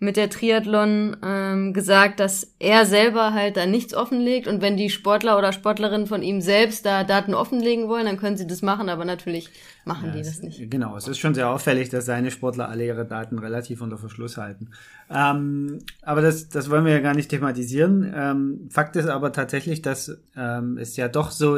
[0.00, 4.90] mit der Triathlon ähm, gesagt, dass er selber halt da nichts offenlegt und wenn die
[4.90, 8.88] Sportler oder Sportlerinnen von ihm selbst da Daten offenlegen wollen, dann können sie das machen,
[8.88, 9.50] aber natürlich
[9.84, 10.70] machen ja, die das nicht.
[10.70, 14.36] Genau, es ist schon sehr auffällig, dass seine Sportler alle ihre Daten relativ unter Verschluss
[14.36, 14.70] halten.
[15.10, 18.12] Ähm, aber das, das wollen wir ja gar nicht thematisieren.
[18.14, 21.56] Ähm, Fakt ist aber tatsächlich, dass ähm, es ja doch so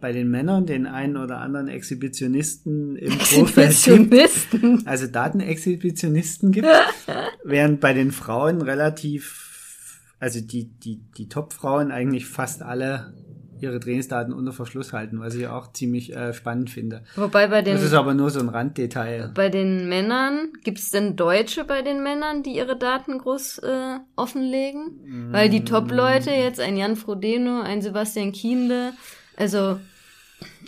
[0.00, 6.68] bei den Männern den einen oder anderen Exhibitionisten im Profeld gibt, also Datenexhibitionisten gibt,
[7.44, 13.12] während bei den Frauen relativ, also die, die, die Top-Frauen eigentlich fast alle
[13.60, 17.02] ihre Trainingsdaten unter Verschluss halten, was ich auch ziemlich äh, spannend finde.
[17.16, 19.30] Wobei bei den das ist aber nur so ein Randdetail.
[19.34, 23.98] Bei den Männern gibt es denn Deutsche bei den Männern, die ihre Daten groß äh,
[24.16, 25.00] offenlegen?
[25.04, 25.32] Mm.
[25.32, 28.92] Weil die Top-Leute jetzt ein Jan Frodeno, ein Sebastian Kienle,
[29.36, 29.78] also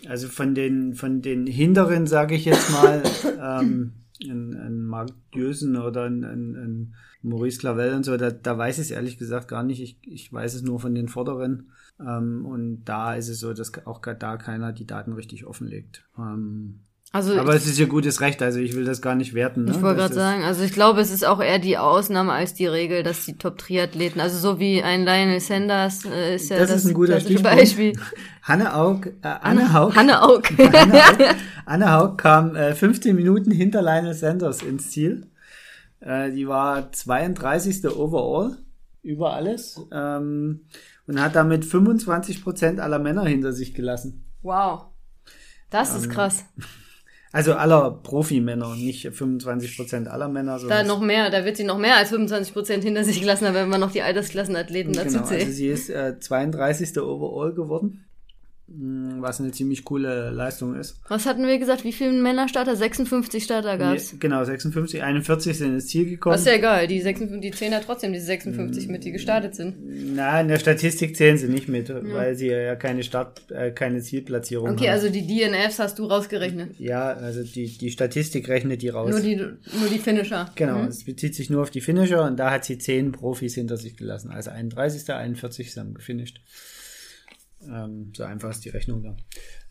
[0.09, 3.03] also von den von den Hinteren sage ich jetzt mal
[3.61, 3.93] ähm,
[4.25, 8.79] ein, ein Marc Dösen oder ein, ein, ein Maurice Clavel und so, da, da weiß
[8.79, 9.83] ich es ehrlich gesagt gar nicht.
[9.83, 11.71] Ich, ich weiß es nur von den Vorderen.
[12.01, 16.05] Ähm, und da ist es so, dass auch da keiner die Daten richtig offenlegt.
[16.17, 16.81] Ähm,
[17.11, 19.65] also aber es ist ihr gutes Recht, also ich will das gar nicht werten.
[19.65, 19.71] Ne?
[19.71, 22.67] Ich wollte gerade sagen, also ich glaube, es ist auch eher die Ausnahme als die
[22.67, 26.85] Regel, dass die Top-Triathleten, also so wie ein Lionel Sanders äh, ist ja das, das
[26.85, 27.95] ist ein guter Beispiel.
[28.43, 30.51] Hanne Aug, äh, Anne Haug, Hanne Aug.
[30.59, 35.29] Hanne Haug, Anne Haug kam äh, 15 Minuten hinter Lionel Sanders ins Ziel.
[36.01, 37.89] Äh, die war 32.
[37.89, 38.59] overall
[39.03, 39.81] über alles.
[39.91, 40.67] Ähm,
[41.09, 44.25] und hat damit 25 Prozent aller Männer hinter sich gelassen.
[44.43, 44.85] Wow.
[45.71, 46.45] Das ist ähm, krass.
[47.33, 50.59] Also aller Profimänner, nicht 25 Prozent aller Männer.
[50.67, 53.69] Da noch mehr, da wird sie noch mehr als 25 Prozent hinter sich gelassen, wenn
[53.69, 55.43] man noch die Altersklassenathleten dazu genau, zählt.
[55.43, 56.99] Also sie ist äh, 32.
[56.99, 58.05] Overall geworden.
[58.71, 61.01] Mm, was eine ziemlich coole Leistung ist.
[61.09, 61.85] Was hatten wir gesagt?
[61.85, 62.77] Wie viele Männerstarter?
[62.77, 64.21] 56 Starter gab es.
[64.21, 66.35] Genau, 56, 41 sind ins Ziel gekommen.
[66.35, 69.55] Das ist ja egal, die, 56, die zählen ja trotzdem diese 56 mit, die gestartet
[69.55, 69.77] sind.
[70.15, 72.03] Na, in der Statistik zählen sie nicht mit, ja.
[72.13, 74.83] weil sie ja keine Start, äh, keine Zielplatzierung okay, haben.
[74.83, 76.79] Okay, also die DNFs hast du rausgerechnet.
[76.79, 79.11] Ja, also die, die Statistik rechnet die raus.
[79.11, 80.51] Nur die, nur die Finisher.
[80.57, 80.89] Genau, mhm.
[80.89, 83.97] es bezieht sich nur auf die Finisher und da hat sie 10 Profis hinter sich
[83.97, 84.31] gelassen.
[84.31, 85.09] Also 31.
[85.11, 86.41] 41 haben gefinisht.
[87.67, 89.17] Ähm, so einfach ist die Rechnung da.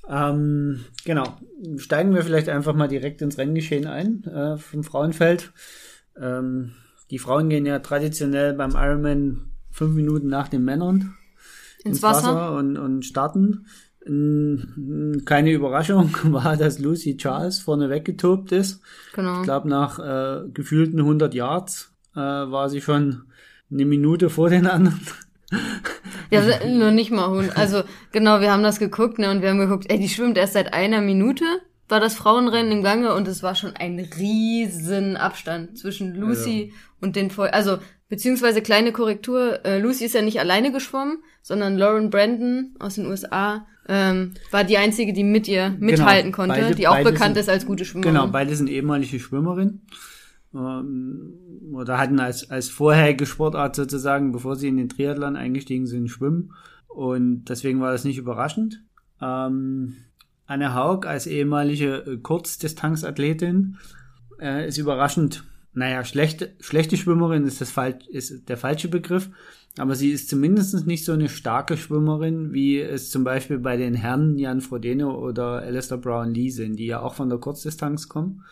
[0.10, 1.38] Ähm, genau.
[1.78, 5.52] Steigen wir vielleicht einfach mal direkt ins Renngeschehen ein äh, vom Frauenfeld.
[6.20, 6.74] Ähm,
[7.12, 11.16] die Frauen gehen ja traditionell beim Ironman fünf Minuten nach den Männern
[11.84, 12.36] ins, ins Wasser.
[12.36, 13.66] Wasser, und, und starten.
[14.06, 18.82] keine Überraschung war, dass Lucy Charles vorne weggetobt ist.
[19.14, 19.40] Genau.
[19.40, 23.24] Ich glaube, nach äh, gefühlten 100 Yards äh, war sie schon
[23.70, 25.02] eine Minute vor den anderen.
[26.30, 27.52] Ja, nur nicht mal.
[27.56, 30.54] Also genau, wir haben das geguckt ne, und wir haben geguckt, ey, die schwimmt erst
[30.54, 31.46] seit einer Minute
[31.90, 36.76] war das Frauenrennen im Gange und es war schon ein riesen Abstand zwischen Lucy ja.
[37.00, 37.78] und den Voll also
[38.10, 43.06] beziehungsweise kleine Korrektur, äh, Lucy ist ja nicht alleine geschwommen, sondern Lauren Brandon aus den
[43.06, 47.36] USA ähm, war die einzige, die mit ihr mithalten genau, konnte, beide, die auch bekannt
[47.36, 48.14] sind, ist als gute Schwimmerin.
[48.14, 49.86] Genau, beide sind ehemalige Schwimmerinnen
[50.58, 51.34] ähm,
[51.74, 56.54] oder hatten als als vorherige Sportart sozusagen, bevor sie in den Triathlon eingestiegen sind, Schwimmen
[56.88, 58.84] und deswegen war das nicht überraschend.
[59.22, 59.96] Ähm,
[60.48, 63.78] Anne Haug als ehemalige äh, Kurzdistanzathletin
[64.40, 65.44] äh, ist überraschend.
[65.74, 69.30] Naja, schlechte, schlechte Schwimmerin ist, das falsch, ist der falsche Begriff,
[69.78, 73.94] aber sie ist zumindest nicht so eine starke Schwimmerin, wie es zum Beispiel bei den
[73.94, 78.44] Herren Jan Frodeno oder Alistair Brown Lee sind, die ja auch von der Kurzdistanz kommen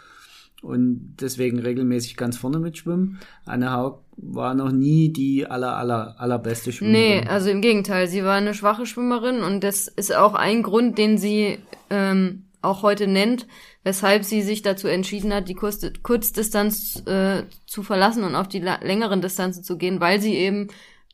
[0.65, 3.19] und deswegen regelmäßig ganz vorne mitschwimmen.
[3.45, 7.21] Anne Haug war noch nie die aller, aller, allerbeste Schwimmerin.
[7.21, 10.97] Nee, also im Gegenteil, sie war eine schwache Schwimmerin und das ist auch ein Grund,
[10.97, 11.59] den sie
[11.91, 13.45] ähm, auch heute nennt,
[13.83, 18.59] weshalb sie sich dazu entschieden hat, die Kurz Kurzdistanz äh, zu verlassen und auf die
[18.59, 20.69] längeren Distanzen zu gehen, weil sie eben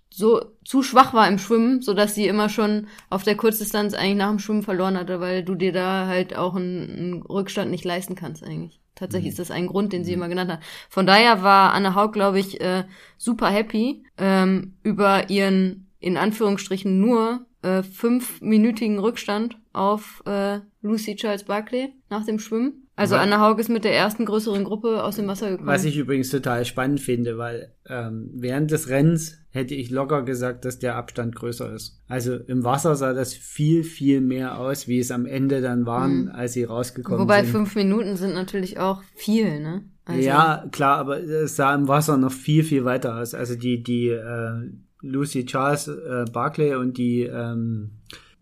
[0.09, 4.15] so zu schwach war im Schwimmen, so dass sie immer schon auf der Kurzdistanz eigentlich
[4.15, 7.83] nach dem Schwimmen verloren hatte, weil du dir da halt auch einen, einen Rückstand nicht
[7.83, 8.80] leisten kannst eigentlich.
[8.95, 9.31] Tatsächlich mhm.
[9.31, 10.17] ist das ein Grund, den sie mhm.
[10.17, 10.59] immer genannt hat.
[10.89, 12.83] Von daher war Anne Haug, glaube ich, äh,
[13.17, 21.45] super happy ähm, über ihren in Anführungsstrichen nur äh, fünfminütigen Rückstand auf äh, Lucy Charles
[21.45, 22.80] Barclay nach dem Schwimmen.
[23.01, 25.67] Also Anna Haug ist mit der ersten größeren Gruppe aus dem Wasser gekommen.
[25.67, 30.65] Was ich übrigens total spannend finde, weil ähm, während des Rennens hätte ich locker gesagt,
[30.65, 31.99] dass der Abstand größer ist.
[32.07, 36.25] Also im Wasser sah das viel, viel mehr aus, wie es am Ende dann waren,
[36.25, 36.31] mhm.
[36.31, 37.53] als sie rausgekommen Wobei sind.
[37.53, 39.83] Wobei fünf Minuten sind natürlich auch viel, ne?
[40.05, 43.33] Also ja, klar, aber es sah im Wasser noch viel, viel weiter aus.
[43.33, 44.69] Also die, die äh,
[45.01, 47.91] Lucy Charles äh, Barclay und die ähm,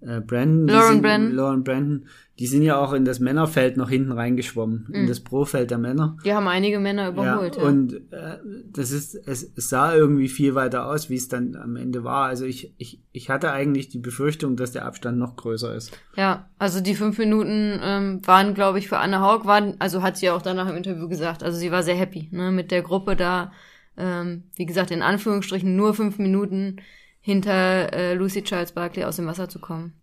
[0.01, 1.35] äh, Brandon, Lauren Brandon.
[1.35, 2.05] Lauren Brandon,
[2.39, 4.95] die sind ja auch in das Männerfeld noch hinten reingeschwommen, mhm.
[4.95, 6.15] in das Profeld der Männer.
[6.23, 7.57] Die haben einige Männer überholt.
[7.57, 7.67] Ja, ja.
[7.67, 8.37] Und äh,
[8.71, 12.27] das ist, es, es sah irgendwie viel weiter aus, wie es dann am Ende war.
[12.27, 15.91] Also ich, ich, ich hatte eigentlich die Befürchtung, dass der Abstand noch größer ist.
[16.15, 20.15] Ja, also die fünf Minuten ähm, waren, glaube ich, für Anne Haug, waren, also hat
[20.15, 23.17] sie auch danach im Interview gesagt, also sie war sehr happy, ne, mit der Gruppe
[23.17, 23.51] da,
[23.97, 26.77] ähm, wie gesagt, in Anführungsstrichen nur fünf Minuten
[27.19, 29.98] hinter äh, Lucy Charles Barkley aus dem Wasser zu kommen.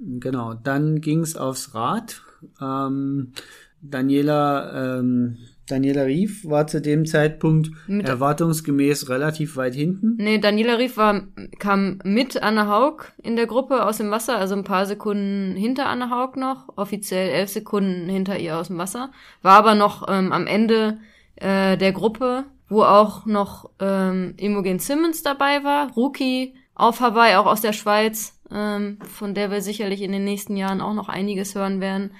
[0.00, 2.22] Genau, dann ging's aufs Rad.
[2.60, 3.32] Ähm,
[3.80, 10.16] Daniela, ähm, Daniela Rief war zu dem Zeitpunkt mit erwartungsgemäß relativ weit hinten.
[10.18, 11.22] Nee, Daniela Rief war,
[11.58, 15.86] kam mit Anne Haug in der Gruppe aus dem Wasser, also ein paar Sekunden hinter
[15.86, 19.10] Anne Haug noch, offiziell elf Sekunden hinter ihr aus dem Wasser,
[19.42, 20.98] war aber noch ähm, am Ende
[21.36, 27.46] äh, der Gruppe, wo auch noch ähm, Imogen Simmons dabei war, Rookie auf Hawaii, auch
[27.46, 31.54] aus der Schweiz, ähm, von der wir sicherlich in den nächsten Jahren auch noch einiges
[31.54, 32.12] hören werden,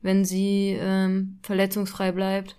[0.00, 2.56] wenn sie ähm, verletzungsfrei bleibt.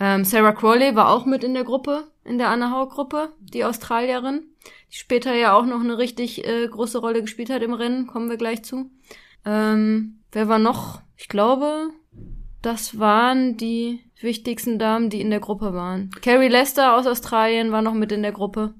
[0.00, 4.42] Ähm, Sarah Crawley war auch mit in der Gruppe, in der Anna Hau-Gruppe, die Australierin,
[4.90, 8.30] die später ja auch noch eine richtig äh, große Rolle gespielt hat im Rennen, kommen
[8.30, 8.90] wir gleich zu.
[9.44, 11.00] Ähm, wer war noch?
[11.16, 11.90] Ich glaube,
[12.62, 16.10] das waren die wichtigsten Damen, die in der Gruppe waren.
[16.22, 18.74] Carrie Lester aus Australien war noch mit in der Gruppe.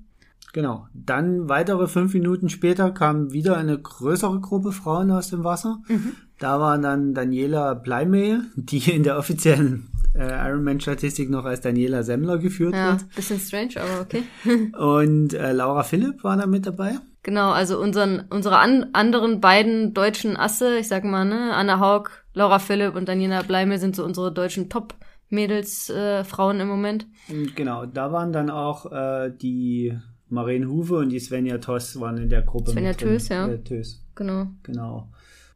[0.53, 0.87] Genau.
[0.93, 5.79] Dann weitere fünf Minuten später kam wieder eine größere Gruppe Frauen aus dem Wasser.
[5.89, 6.13] Mhm.
[6.39, 12.39] Da war dann Daniela Bleimehl, die in der offiziellen äh, Ironman-Statistik noch als Daniela Semmler
[12.39, 13.15] geführt ja, wird.
[13.15, 14.25] Bisschen strange, aber okay.
[14.77, 16.97] Und äh, Laura Philipp war da mit dabei.
[17.23, 22.11] Genau, also unseren, unsere an, anderen beiden deutschen Asse, ich sag mal, ne, Anna Haug,
[22.35, 27.07] Laura Philipp und Daniela Bleimel sind so unsere deutschen Top-Mädels, äh, Frauen im Moment.
[27.55, 29.97] Genau, da waren dann auch äh, die
[30.33, 32.73] Maren Huve und die Svenja Toss waren in der Gruppe.
[32.73, 33.47] Svenja Tös, ja.
[33.49, 34.03] Äh, Tös.
[34.15, 34.47] Genau.
[34.63, 35.09] Genau.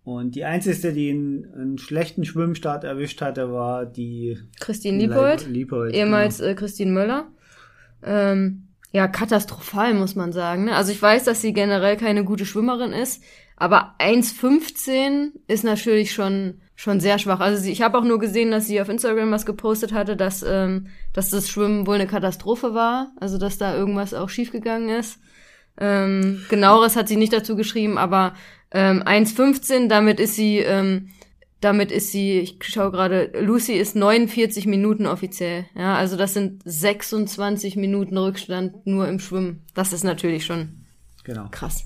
[0.04, 5.94] Und die einzige, die einen, einen, schlechten Schwimmstart erwischt hatte, war die Christine Liebold, Liebold
[5.94, 6.50] ehemals genau.
[6.50, 7.26] äh, Christine Möller.
[8.04, 10.66] Ähm, ja, katastrophal, muss man sagen.
[10.66, 10.76] Ne?
[10.76, 13.22] Also ich weiß, dass sie generell keine gute Schwimmerin ist,
[13.56, 17.40] aber 1,15 ist natürlich schon schon sehr schwach.
[17.40, 20.44] Also sie, ich habe auch nur gesehen, dass sie auf Instagram was gepostet hatte, dass,
[20.46, 23.12] ähm, dass das Schwimmen wohl eine Katastrophe war.
[23.18, 25.18] Also dass da irgendwas auch schiefgegangen ist.
[25.78, 28.34] Ähm, genaueres hat sie nicht dazu geschrieben, aber
[28.70, 31.10] ähm, 1,15, damit ist sie, ähm,
[31.60, 35.66] damit ist sie, ich schaue gerade, Lucy ist 49 Minuten offiziell.
[35.74, 39.64] Ja, also das sind 26 Minuten Rückstand nur im Schwimmen.
[39.74, 40.84] Das ist natürlich schon
[41.24, 41.48] genau.
[41.50, 41.84] krass.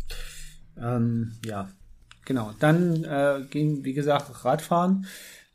[0.80, 1.68] Ähm, ja,
[2.24, 2.52] genau.
[2.58, 5.06] Dann äh, ging, wie gesagt, Radfahren.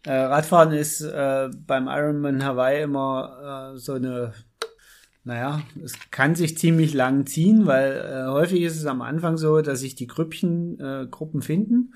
[0.06, 4.34] Äh, Radfahren ist äh, beim Ironman Hawaii immer äh, so eine,
[5.24, 9.62] naja, es kann sich ziemlich lang ziehen, weil äh, häufig ist es am Anfang so,
[9.62, 11.94] dass sich die Grüppchen, äh, Gruppen finden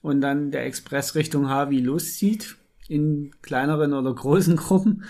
[0.00, 2.56] und dann der Express Richtung Hawi loszieht
[2.88, 5.04] in kleineren oder großen Gruppen.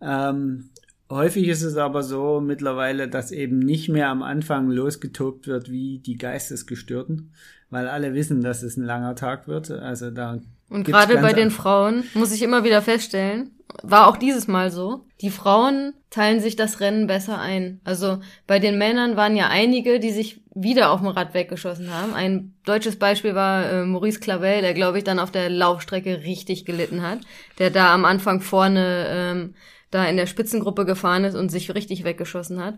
[0.00, 0.70] Ähm,
[1.08, 6.00] häufig ist es aber so mittlerweile, dass eben nicht mehr am Anfang losgetobt wird wie
[6.00, 7.32] die Geistesgestörten,
[7.70, 9.70] weil alle wissen, dass es ein langer Tag wird.
[9.70, 10.38] Also da
[10.70, 13.52] und gerade bei den Frauen muss ich immer wieder feststellen,
[13.82, 15.06] war auch dieses Mal so.
[15.20, 17.80] Die Frauen teilen sich das Rennen besser ein.
[17.84, 22.14] Also bei den Männern waren ja einige, die sich wieder auf dem Rad weggeschossen haben.
[22.14, 26.64] Ein deutsches Beispiel war äh, Maurice Clavel, der glaube ich dann auf der Laufstrecke richtig
[26.64, 27.20] gelitten hat,
[27.58, 29.54] der da am Anfang vorne ähm,
[29.90, 32.74] da in der Spitzengruppe gefahren ist und sich richtig weggeschossen hat.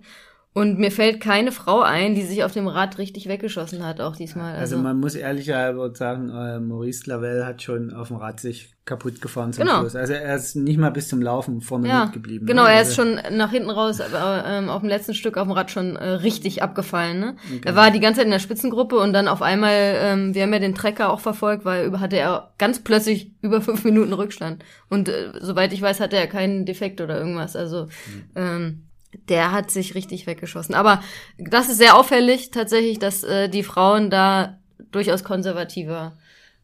[0.52, 4.16] Und mir fällt keine Frau ein, die sich auf dem Rad richtig weggeschossen hat, auch
[4.16, 4.56] diesmal.
[4.56, 8.74] Also, also man muss ehrlicherweise sagen, äh, Maurice Lavelle hat schon auf dem Rad sich
[8.84, 9.78] kaputt gefahren zum genau.
[9.78, 9.94] Schluss.
[9.94, 12.48] Also er ist nicht mal bis zum Laufen vorne ja, mitgeblieben.
[12.48, 12.70] Genau, ne?
[12.70, 15.52] er ist also schon nach hinten raus, aber ähm, auf dem letzten Stück auf dem
[15.52, 17.20] Rad schon äh, richtig abgefallen.
[17.20, 17.36] Ne?
[17.46, 17.60] Okay.
[17.66, 20.52] Er war die ganze Zeit in der Spitzengruppe und dann auf einmal, ähm, wir haben
[20.52, 24.64] ja den Trecker auch verfolgt, weil über hatte er ganz plötzlich über fünf Minuten Rückstand.
[24.88, 27.54] Und äh, soweit ich weiß, hatte er keinen Defekt oder irgendwas.
[27.54, 28.24] Also mhm.
[28.34, 28.89] ähm,
[29.30, 30.74] der hat sich richtig weggeschossen.
[30.74, 31.02] Aber
[31.38, 34.58] das ist sehr auffällig tatsächlich, dass äh, die Frauen da
[34.90, 36.18] durchaus konservativer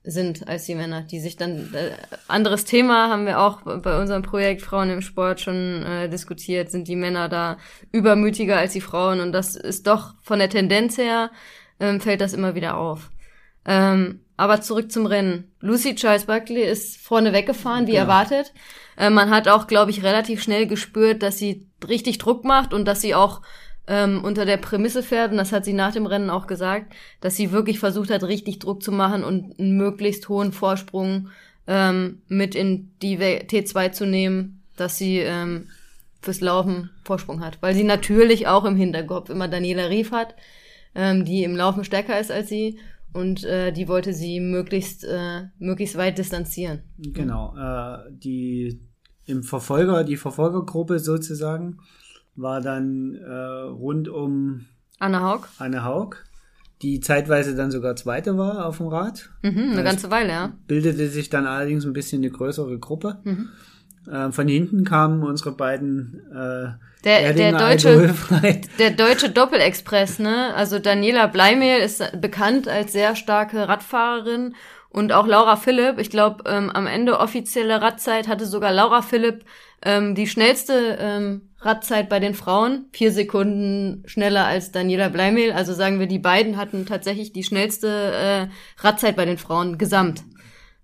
[0.06, 1.90] sind als die Männer, die sich dann äh,
[2.28, 6.86] anderes Thema haben wir auch bei unserem Projekt Frauen im Sport schon äh, diskutiert, sind
[6.86, 7.56] die Männer da
[7.90, 11.30] übermütiger als die Frauen und das ist doch von der Tendenz her
[11.80, 13.10] ähm, fällt das immer wieder auf.
[13.64, 15.50] Ähm, aber zurück zum Rennen.
[15.60, 18.04] Lucy Charles Buckley ist vorne weggefahren, wie genau.
[18.04, 18.52] erwartet.
[18.96, 22.84] Äh, man hat auch, glaube ich, relativ schnell gespürt, dass sie richtig Druck macht und
[22.84, 23.42] dass sie auch
[23.86, 27.36] ähm, unter der Prämisse fährt, und das hat sie nach dem Rennen auch gesagt, dass
[27.36, 31.28] sie wirklich versucht hat, richtig Druck zu machen und einen möglichst hohen Vorsprung
[31.66, 35.68] ähm, mit in die T2 zu nehmen, dass sie ähm,
[36.20, 37.58] fürs Laufen Vorsprung hat.
[37.60, 40.34] Weil sie natürlich auch im Hinterkopf immer Daniela Rief hat,
[40.94, 42.78] ähm, die im Laufen stärker ist als sie
[43.16, 46.82] und äh, die wollte sie möglichst äh, möglichst weit distanzieren.
[46.98, 48.80] Genau, äh, die
[49.24, 51.78] im Verfolger, die Verfolgergruppe sozusagen,
[52.36, 54.66] war dann äh, rund um
[54.98, 55.48] Anne Haug.
[55.58, 56.16] Anne Haug,
[56.82, 59.30] die zeitweise dann sogar Zweite war auf dem Rad.
[59.42, 60.52] Mhm, eine ganze Weile, ja.
[60.66, 63.18] Bildete sich dann allerdings ein bisschen eine größere Gruppe.
[63.24, 63.48] Mhm.
[64.10, 66.20] Äh, von hinten kamen unsere beiden
[67.06, 68.14] der, der deutsche
[68.78, 70.52] der deutsche Doppelexpress, ne?
[70.54, 74.54] Also Daniela Bleimehl ist bekannt als sehr starke Radfahrerin
[74.90, 79.44] und auch Laura Philipp, ich glaube, ähm, am Ende offizielle Radzeit hatte sogar Laura Philipp
[79.82, 85.52] ähm, die schnellste ähm, Radzeit bei den Frauen, vier Sekunden schneller als Daniela Bleimehl.
[85.52, 88.46] Also sagen wir, die beiden hatten tatsächlich die schnellste äh,
[88.82, 90.24] Radzeit bei den Frauen gesamt.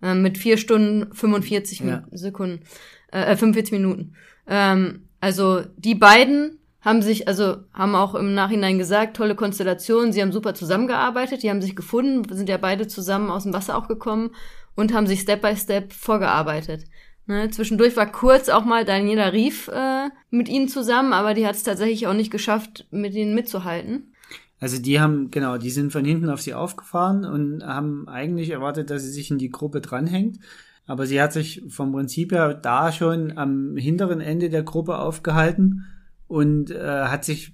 [0.03, 2.05] Äh, mit vier Stunden 45 ja.
[2.11, 2.65] Sekunden,
[3.13, 4.15] äh, 45 Minuten.
[4.47, 10.21] Ähm, also die beiden haben sich, also haben auch im Nachhinein gesagt, tolle Konstellation, sie
[10.21, 13.87] haben super zusammengearbeitet, die haben sich gefunden, sind ja beide zusammen aus dem Wasser auch
[13.87, 14.33] gekommen
[14.75, 16.87] und haben sich Step by Step vorgearbeitet.
[17.27, 21.55] Ne, zwischendurch war kurz auch mal Daniela Rief äh, mit ihnen zusammen, aber die hat
[21.55, 24.13] es tatsächlich auch nicht geschafft, mit ihnen mitzuhalten.
[24.59, 28.91] Also die haben, genau, die sind von hinten auf sie aufgefahren und haben eigentlich erwartet,
[28.91, 30.41] dass sie sich in die Gruppe dranhängt.
[30.87, 35.85] Aber sie hat sich vom Prinzip her da schon am hinteren Ende der Gruppe aufgehalten
[36.27, 37.53] und äh, hat sich,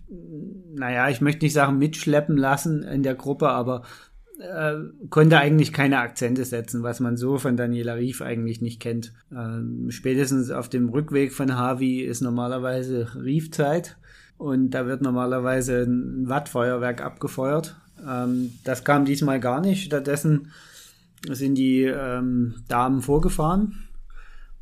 [0.74, 3.82] naja, ich möchte nicht sagen mitschleppen lassen in der Gruppe, aber
[4.38, 4.74] äh,
[5.10, 9.12] konnte eigentlich keine Akzente setzen, was man so von Daniela Rief eigentlich nicht kennt.
[9.32, 13.96] Ähm, spätestens auf dem Rückweg von Harvey ist normalerweise Riefzeit
[14.36, 17.76] und da wird normalerweise ein Wattfeuerwerk abgefeuert.
[18.08, 19.84] Ähm, das kam diesmal gar nicht.
[19.84, 20.52] Stattdessen
[21.30, 23.88] sind die ähm, Damen vorgefahren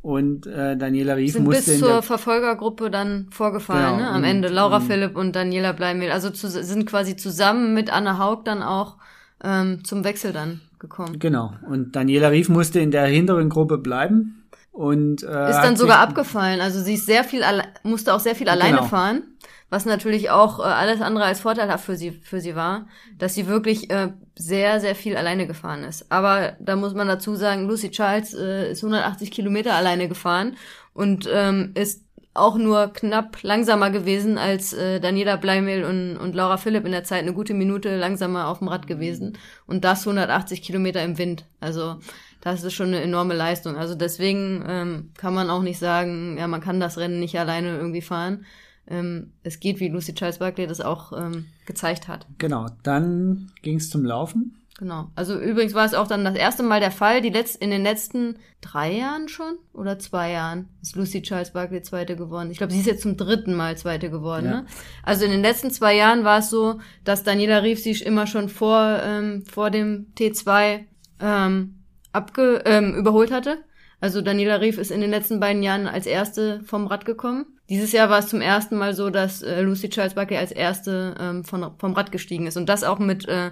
[0.07, 4.11] und äh, Daniela Rief sind musste bis zur Verfolgergruppe dann vorgefallen, genau, ne?
[4.11, 8.19] Am Ende Laura und, Philipp und Daniela Bleimehl, also zu, sind quasi zusammen mit Anna
[8.19, 8.99] Haug dann auch
[9.43, 11.19] ähm, zum Wechsel dann gekommen.
[11.19, 11.55] Genau.
[11.69, 16.61] Und Daniela Rief musste in der hinteren Gruppe bleiben und äh, ist dann sogar abgefallen.
[16.61, 17.43] Also sie ist sehr viel
[17.83, 18.89] musste auch sehr viel alleine genau.
[18.89, 19.23] fahren
[19.69, 22.87] was natürlich auch äh, alles andere als vorteilhaft für sie für sie war,
[23.19, 26.11] dass sie wirklich äh, sehr sehr viel alleine gefahren ist.
[26.11, 30.57] Aber da muss man dazu sagen, Lucy Charles äh, ist 180 Kilometer alleine gefahren
[30.95, 36.59] und ähm, ist auch nur knapp langsamer gewesen als äh, Daniela Bleimehl und, und Laura
[36.59, 40.63] Philipp in der Zeit eine gute Minute langsamer auf dem Rad gewesen und das 180
[40.63, 41.47] Kilometer im Wind.
[41.61, 41.97] Also
[42.41, 43.77] das ist schon eine enorme Leistung.
[43.77, 47.77] Also deswegen ähm, kann man auch nicht sagen, ja man kann das Rennen nicht alleine
[47.77, 48.45] irgendwie fahren
[48.89, 52.27] ähm, es geht, wie Lucy Charles Barkley das auch ähm, gezeigt hat.
[52.39, 54.57] Genau, dann ging es zum Laufen.
[54.79, 55.11] Genau.
[55.15, 57.83] Also übrigens war es auch dann das erste Mal der Fall, die letzt, in den
[57.83, 62.51] letzten drei Jahren schon oder zwei Jahren ist Lucy Charles Barkley Zweite geworden.
[62.51, 64.45] Ich glaube, sie ist jetzt zum dritten Mal Zweite geworden.
[64.45, 64.61] Ja.
[64.61, 64.67] Ne?
[65.03, 68.51] Also in den letzten zwei Jahren war es so, dass Daniela Rief sich immer schon
[68.51, 70.81] vor, ähm, vor dem T2
[71.21, 71.77] ähm,
[72.13, 73.59] abge, ähm, überholt hatte.
[74.01, 77.47] Also Daniela Rief ist in den letzten beiden Jahren als erste vom Rad gekommen.
[77.69, 81.15] Dieses Jahr war es zum ersten Mal so, dass äh, Lucy Charles Barkley als erste
[81.19, 82.57] ähm, von, vom Rad gestiegen ist.
[82.57, 83.51] Und das auch mit äh,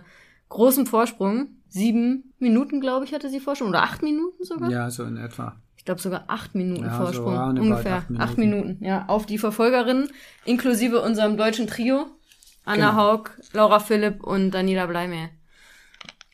[0.49, 1.49] großem Vorsprung.
[1.69, 3.71] Sieben Minuten, glaube ich, hatte sie Vorsprung.
[3.71, 4.71] Oder acht Minuten sogar?
[4.71, 5.57] Ja, so in etwa.
[5.77, 7.35] Ich glaube sogar acht Minuten ja, Vorsprung.
[7.35, 7.97] So ungefähr.
[7.97, 8.23] Acht Minuten.
[8.23, 8.85] acht Minuten.
[8.85, 9.05] ja.
[9.09, 10.09] Auf die Verfolgerinnen,
[10.45, 12.07] inklusive unserem deutschen Trio.
[12.65, 13.03] Anna genau.
[13.03, 15.29] Haug, Laura Philipp und Daniela Bleimehl.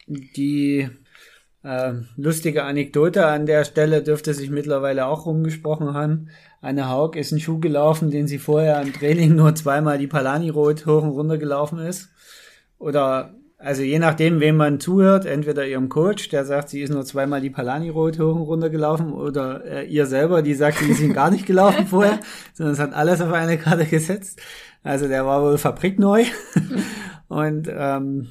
[0.07, 0.89] Die
[1.63, 6.29] äh, lustige Anekdote an der Stelle dürfte sich mittlerweile auch rumgesprochen haben.
[6.61, 10.87] Anne Haug ist ein Schuh gelaufen, den sie vorher im Training nur zweimal die Palani-Rot
[10.87, 12.11] hoch und runter gelaufen ist.
[12.79, 17.05] Oder also je nachdem, wem man zuhört, entweder ihrem Coach, der sagt, sie ist nur
[17.05, 21.01] zweimal die Palani-Rot hoch und runter gelaufen, oder äh, ihr selber, die sagt, sie ist
[21.01, 22.21] ihn gar nicht gelaufen vorher,
[22.55, 24.41] sondern es hat alles auf eine Karte gesetzt.
[24.83, 26.25] Also der war wohl fabrikneu.
[27.29, 28.29] und ähm,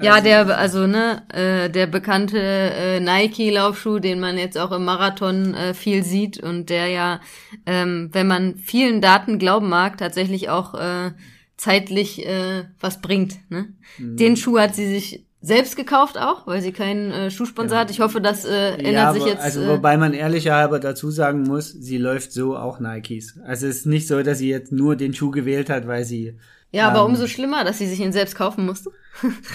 [0.00, 4.84] ja, also der, also ne, äh, der bekannte äh, Nike-Laufschuh, den man jetzt auch im
[4.84, 7.20] Marathon äh, viel sieht und der ja,
[7.66, 11.10] ähm, wenn man vielen Daten glauben mag, tatsächlich auch äh,
[11.56, 13.38] zeitlich äh, was bringt.
[13.50, 13.74] Ne?
[13.98, 14.16] Mhm.
[14.16, 17.80] Den Schuh hat sie sich selbst gekauft auch, weil sie keinen äh, Schuhsponsor ja.
[17.82, 17.90] hat.
[17.90, 19.42] Ich hoffe, das äh, ändert ja, sich jetzt.
[19.42, 23.38] Also wobei man ehrlicherhalber dazu sagen muss, sie läuft so auch Nikes.
[23.44, 26.36] Also es ist nicht so, dass sie jetzt nur den Schuh gewählt hat, weil sie.
[26.70, 28.90] Ja, aber ähm, umso schlimmer, dass sie sich ihn selbst kaufen musste.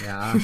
[0.04, 0.34] Ja.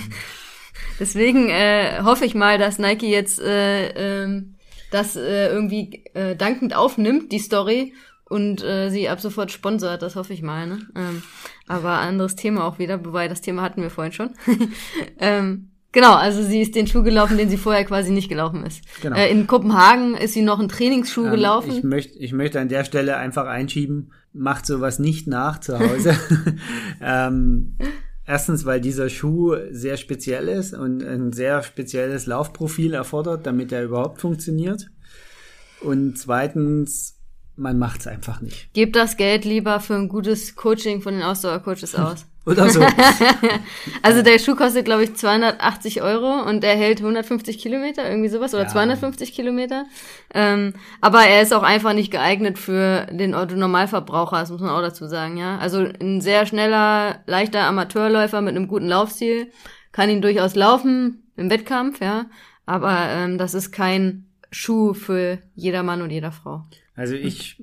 [1.01, 4.43] Deswegen äh, hoffe ich mal, dass Nike jetzt äh, äh,
[4.91, 7.95] das äh, irgendwie äh, dankend aufnimmt, die Story,
[8.31, 10.67] und äh, sie ab sofort sponsert, das hoffe ich mal.
[10.69, 10.87] Ne?
[10.95, 11.23] Ähm,
[11.67, 14.35] aber anderes Thema auch wieder, wobei das Thema hatten wir vorhin schon.
[15.19, 18.83] ähm, genau, also sie ist den Schuh gelaufen, den sie vorher quasi nicht gelaufen ist.
[19.03, 19.17] Genau.
[19.17, 21.73] Äh, in Kopenhagen ist sie noch einen Trainingsschuh ähm, gelaufen.
[21.73, 26.15] Ich möchte ich möchte an der Stelle einfach einschieben, macht sowas nicht nach zu Hause.
[27.01, 27.77] ähm,
[28.31, 33.83] Erstens, weil dieser Schuh sehr speziell ist und ein sehr spezielles Laufprofil erfordert, damit er
[33.83, 34.89] überhaupt funktioniert.
[35.81, 37.20] Und zweitens,
[37.61, 38.73] man macht es einfach nicht.
[38.73, 42.27] Gebt das Geld lieber für ein gutes Coaching von den Ausdauercoaches aus.
[42.47, 42.81] Oder so.
[44.03, 48.55] also der Schuh kostet, glaube ich, 280 Euro und er hält 150 Kilometer, irgendwie sowas,
[48.55, 48.69] oder ja.
[48.69, 49.85] 250 Kilometer.
[50.33, 54.81] Ähm, aber er ist auch einfach nicht geeignet für den Autonormalverbraucher, das muss man auch
[54.81, 55.59] dazu sagen, ja.
[55.59, 59.53] Also ein sehr schneller, leichter Amateurläufer mit einem guten Laufstil
[59.93, 62.25] kann ihn durchaus laufen im Wettkampf, ja.
[62.65, 66.65] Aber ähm, das ist kein Schuh für jeder Mann und jeder Frau.
[67.01, 67.57] Also ich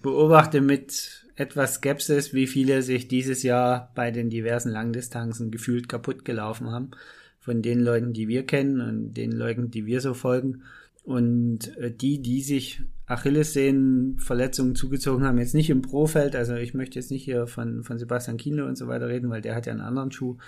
[0.00, 6.24] beobachte mit etwas Skepsis, wie viele sich dieses Jahr bei den diversen Langdistanzen gefühlt kaputt
[6.24, 6.92] gelaufen haben.
[7.40, 10.62] Von den Leuten, die wir kennen und den Leuten, die wir so folgen.
[11.02, 16.98] Und äh, die, die sich Achillessehnenverletzungen zugezogen haben, jetzt nicht im Profeld, also ich möchte
[16.98, 19.72] jetzt nicht hier von, von Sebastian Kienle und so weiter reden, weil der hat ja
[19.72, 20.38] einen anderen Schuh,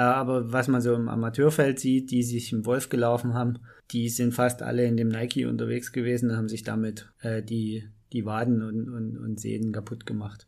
[0.00, 3.58] aber was man so im Amateurfeld sieht, die sich im Wolf gelaufen haben,
[3.90, 7.88] die sind fast alle in dem Nike unterwegs gewesen und haben sich damit äh, die,
[8.12, 10.46] die Waden und, und, und Sehnen kaputt gemacht.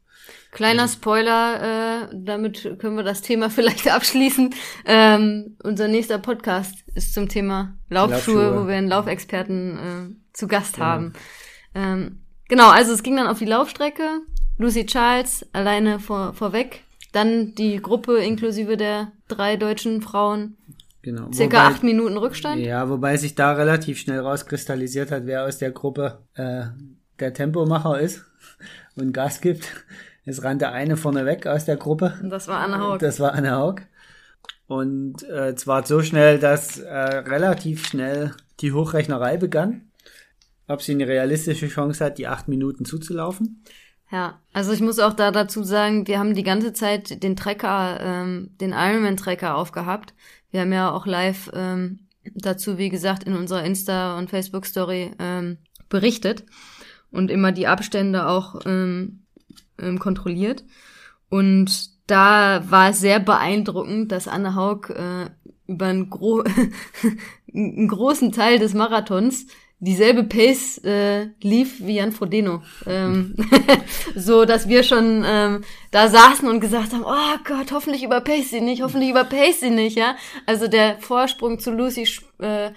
[0.50, 4.54] Kleiner also Spoiler, äh, damit können wir das Thema vielleicht abschließen.
[4.84, 8.62] Ähm, unser nächster Podcast ist zum Thema Laufschuhe, Laufschuhe.
[8.62, 10.86] wo wir einen Laufexperten äh, zu Gast genau.
[10.86, 11.12] haben.
[11.74, 14.20] Ähm, genau, also es ging dann auf die Laufstrecke.
[14.58, 16.82] Lucy Charles alleine vor, vorweg
[17.18, 20.56] dann die Gruppe inklusive der drei deutschen Frauen.
[21.02, 21.30] Genau.
[21.32, 22.60] Circa wobei, acht Minuten Rückstand.
[22.60, 26.64] Ja, wobei sich da relativ schnell rauskristallisiert hat, wer aus der Gruppe äh,
[27.18, 28.24] der Tempomacher ist
[28.96, 29.84] und Gas gibt.
[30.24, 32.18] Es rannte eine vorne weg aus der Gruppe.
[32.22, 32.98] Und das war Anne Haug.
[32.98, 33.82] Das war Anne Haug.
[34.66, 39.90] Und äh, zwar so schnell, dass äh, relativ schnell die Hochrechnerei begann,
[40.66, 43.64] ob sie eine realistische Chance hat, die acht Minuten zuzulaufen.
[44.10, 47.98] Ja, also ich muss auch da dazu sagen, wir haben die ganze Zeit den Trecker,
[48.00, 50.14] ähm, den Ironman-Trecker aufgehabt.
[50.50, 52.00] Wir haben ja auch live ähm,
[52.34, 55.58] dazu, wie gesagt, in unserer Insta- und Facebook-Story ähm,
[55.90, 56.44] berichtet
[57.10, 59.24] und immer die Abstände auch ähm,
[59.78, 60.64] ähm, kontrolliert.
[61.28, 65.30] Und da war es sehr beeindruckend, dass Anne Haug äh,
[65.66, 66.42] über einen, gro
[67.54, 69.46] einen großen Teil des Marathons
[69.80, 72.62] dieselbe Pace äh, lief wie Jan Frodeno.
[72.86, 73.34] Ähm,
[74.14, 78.60] so, dass wir schon ähm, da saßen und gesagt haben, oh Gott, hoffentlich überpace sie
[78.60, 80.16] nicht, hoffentlich überpace sie nicht, ja.
[80.46, 82.70] Also der Vorsprung zu Lucy sch äh,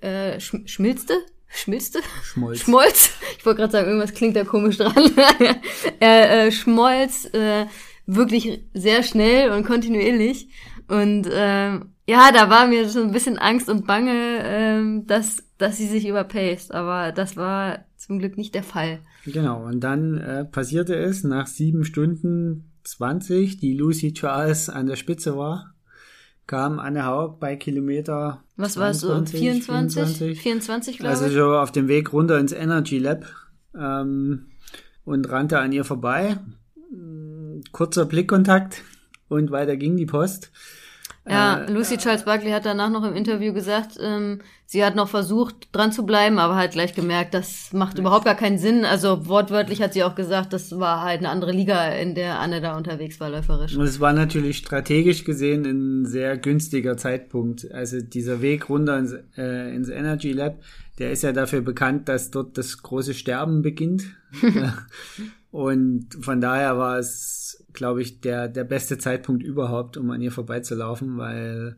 [0.00, 1.14] äh, sch schmilzte,
[1.48, 2.00] schmilzte?
[2.22, 2.60] Schmolz.
[2.60, 3.10] Schmolz.
[3.38, 5.10] Ich wollte gerade sagen, irgendwas klingt da komisch dran.
[6.00, 7.66] er äh, schmolz äh,
[8.06, 10.48] wirklich sehr schnell und kontinuierlich.
[10.88, 15.76] Und äh, ja, da war mir so ein bisschen Angst und Bange, ähm, dass, dass
[15.76, 16.72] sie sich überpaced.
[16.72, 19.00] Aber das war zum Glück nicht der Fall.
[19.26, 24.96] Genau, und dann äh, passierte es nach sieben Stunden 20, die Lucy Charles an der
[24.96, 25.74] Spitze war,
[26.46, 29.08] kam Anne Haug bei Kilometer Was war es so?
[29.08, 29.60] 24?
[29.62, 31.32] 24, 24 glaube also ich.
[31.32, 33.26] so auf dem Weg runter ins Energy Lab
[33.78, 34.46] ähm,
[35.04, 36.38] und rannte an ihr vorbei.
[37.72, 38.82] Kurzer Blickkontakt
[39.28, 40.50] und weiter ging die Post.
[41.28, 45.08] Ja, äh, Lucy Charles Buckley hat danach noch im Interview gesagt, ähm, sie hat noch
[45.08, 48.84] versucht, dran zu bleiben, aber halt gleich gemerkt, das macht überhaupt gar keinen Sinn.
[48.86, 52.62] Also wortwörtlich hat sie auch gesagt, das war halt eine andere Liga, in der Anne
[52.62, 53.76] da unterwegs war, läuferisch.
[53.76, 57.70] Und es war natürlich strategisch gesehen ein sehr günstiger Zeitpunkt.
[57.70, 60.58] Also dieser Weg runter ins, äh, ins Energy Lab,
[60.98, 64.04] der ist ja dafür bekannt, dass dort das große Sterben beginnt.
[65.50, 70.32] Und von daher war es, glaube ich, der, der beste Zeitpunkt überhaupt, um an ihr
[70.32, 71.76] vorbeizulaufen, weil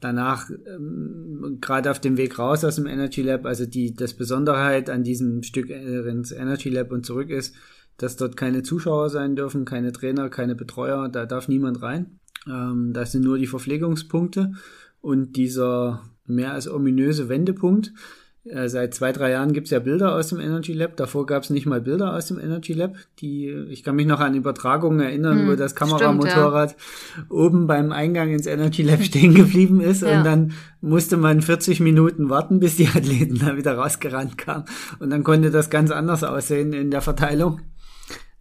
[0.00, 4.90] danach, ähm, gerade auf dem Weg raus aus dem Energy Lab, also die, das Besonderheit
[4.90, 7.54] an diesem Stück äh, ins Energy Lab und zurück ist,
[7.98, 12.18] dass dort keine Zuschauer sein dürfen, keine Trainer, keine Betreuer, da darf niemand rein.
[12.48, 14.52] Ähm, das sind nur die Verpflegungspunkte
[15.00, 17.92] und dieser mehr als ominöse Wendepunkt,
[18.44, 20.96] äh, seit zwei, drei Jahren gibt's ja Bilder aus dem Energy Lab.
[20.96, 22.96] Davor gab's nicht mal Bilder aus dem Energy Lab.
[23.20, 27.24] Die, ich kann mich noch an Übertragungen erinnern, hm, wo das Kameramotorrad ja.
[27.28, 30.02] oben beim Eingang ins Energy Lab stehen geblieben ist.
[30.02, 30.18] Ja.
[30.18, 34.64] Und dann musste man 40 Minuten warten, bis die Athleten da wieder rausgerannt kamen.
[34.98, 37.60] Und dann konnte das ganz anders aussehen in der Verteilung.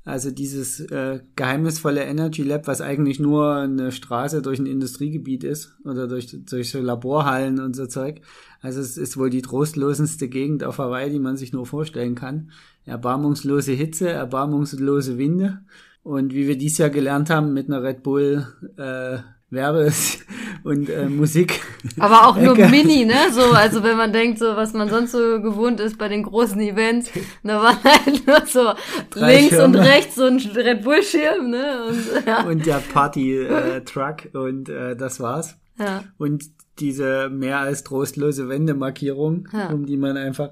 [0.04, 5.76] Also dieses äh, geheimnisvolle Energy Lab, was eigentlich nur eine Straße durch ein Industriegebiet ist
[5.86, 8.22] oder durch, durch so Laborhallen und so Zeug.
[8.62, 12.50] Also es ist wohl die trostlosendste Gegend auf Hawaii, die man sich nur vorstellen kann.
[12.86, 15.60] Erbarmungslose Hitze, erbarmungslose Winde.
[16.02, 18.48] Und wie wir dies Jahr gelernt haben mit einer Red Bull
[18.78, 19.20] äh,
[19.52, 20.20] Werbes
[20.64, 21.62] und äh, Musik.
[22.00, 23.32] Aber auch nur mini, ne?
[23.32, 26.60] So, also wenn man denkt, so was man sonst so gewohnt ist bei den großen
[26.62, 27.12] Events,
[27.44, 28.74] da war halt nur so
[29.10, 29.66] Drei links Schirme.
[29.66, 31.84] und rechts so ein Red Bull Schirm, ne?
[31.90, 32.44] Und, ja.
[32.44, 35.58] und der Party äh, Truck und äh, das war's.
[35.78, 36.04] Ja.
[36.18, 36.46] Und
[36.80, 39.70] diese mehr als trostlose Wendemarkierung, ja.
[39.70, 40.52] um die man einfach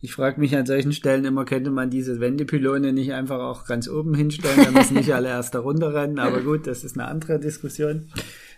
[0.00, 3.88] ich frage mich an solchen Stellen immer, könnte man diese Wendepylone nicht einfach auch ganz
[3.88, 7.40] oben hinstellen, dann müssen nicht alle erst da runterrennen, aber gut, das ist eine andere
[7.40, 8.08] Diskussion.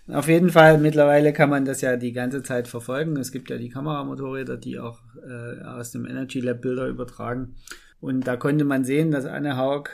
[0.08, 3.16] Auf jeden Fall, mittlerweile kann man das ja die ganze Zeit verfolgen.
[3.16, 7.54] Es gibt ja die Kameramotorräder, die auch äh, aus dem Energy Lab Bilder übertragen.
[8.00, 9.88] Und da konnte man sehen, dass Anne Haug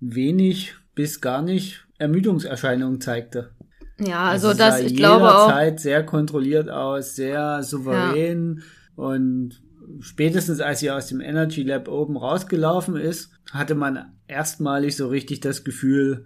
[0.00, 3.50] wenig bis gar nicht Ermüdungserscheinungen zeigte.
[3.98, 5.48] Ja, also, also das, ich glaube auch.
[5.48, 9.04] Zeit sehr kontrolliert aus, sehr souverän ja.
[9.04, 9.62] und
[10.00, 15.40] spätestens als sie aus dem Energy Lab oben rausgelaufen ist, hatte man erstmalig so richtig
[15.40, 16.24] das Gefühl,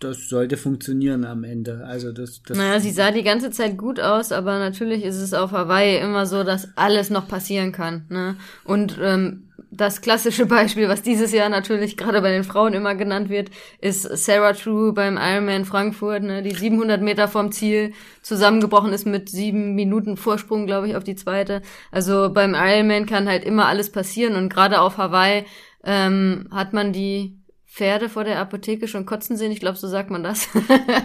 [0.00, 1.84] das sollte funktionieren am Ende.
[1.86, 5.34] Also das, das naja, sie sah die ganze Zeit gut aus, aber natürlich ist es
[5.34, 8.06] auf Hawaii immer so, dass alles noch passieren kann.
[8.08, 8.36] Ne?
[8.64, 9.45] Und ähm,
[9.76, 13.50] das klassische Beispiel, was dieses Jahr natürlich gerade bei den Frauen immer genannt wird,
[13.80, 19.28] ist Sarah True beim Ironman Frankfurt, ne, die 700 Meter vom Ziel zusammengebrochen ist mit
[19.28, 21.62] sieben Minuten Vorsprung, glaube ich, auf die zweite.
[21.90, 25.44] Also beim Ironman kann halt immer alles passieren und gerade auf Hawaii
[25.84, 30.10] ähm, hat man die Pferde vor der Apotheke schon kotzen sehen, ich glaube, so sagt
[30.10, 30.48] man das.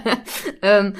[0.61, 0.93] ähm,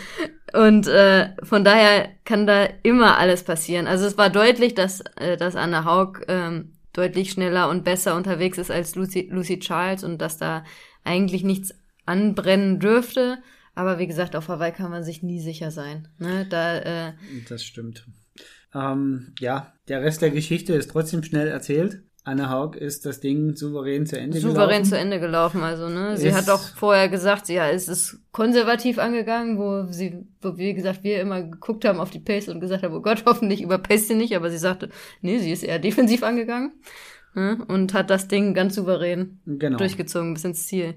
[0.54, 3.88] und äh, von daher kann da immer alles passieren.
[3.88, 8.58] Also es war deutlich, dass, äh, dass Anna Haug ähm, deutlich schneller und besser unterwegs
[8.58, 10.64] ist als Lucy, Lucy Charles und dass da
[11.04, 11.74] eigentlich nichts
[12.06, 13.38] anbrennen dürfte.
[13.74, 16.10] Aber wie gesagt, auf Hawaii kann man sich nie sicher sein.
[16.20, 16.46] Ne?
[16.50, 17.14] Da, äh,
[17.48, 18.06] das stimmt.
[18.74, 22.04] Ähm, ja, der Rest der Geschichte ist trotzdem schnell erzählt.
[22.24, 24.56] Anne Haug ist das Ding souverän zu Ende souverän gelaufen.
[24.56, 26.18] Souverän zu Ende gelaufen, also, ne?
[26.18, 30.76] Sie ist hat auch vorher gesagt, ja, es ist konservativ angegangen, wo sie, wo, wie
[30.76, 34.08] gesagt, wir immer geguckt haben auf die Pace und gesagt haben, oh Gott, hoffentlich überpace
[34.08, 34.90] sie nicht, aber sie sagte,
[35.22, 36.74] nee, sie ist eher defensiv angegangen,
[37.34, 37.66] ne?
[37.68, 39.78] Und hat das Ding ganz souverän genau.
[39.78, 40.96] durchgezogen bis ins Ziel.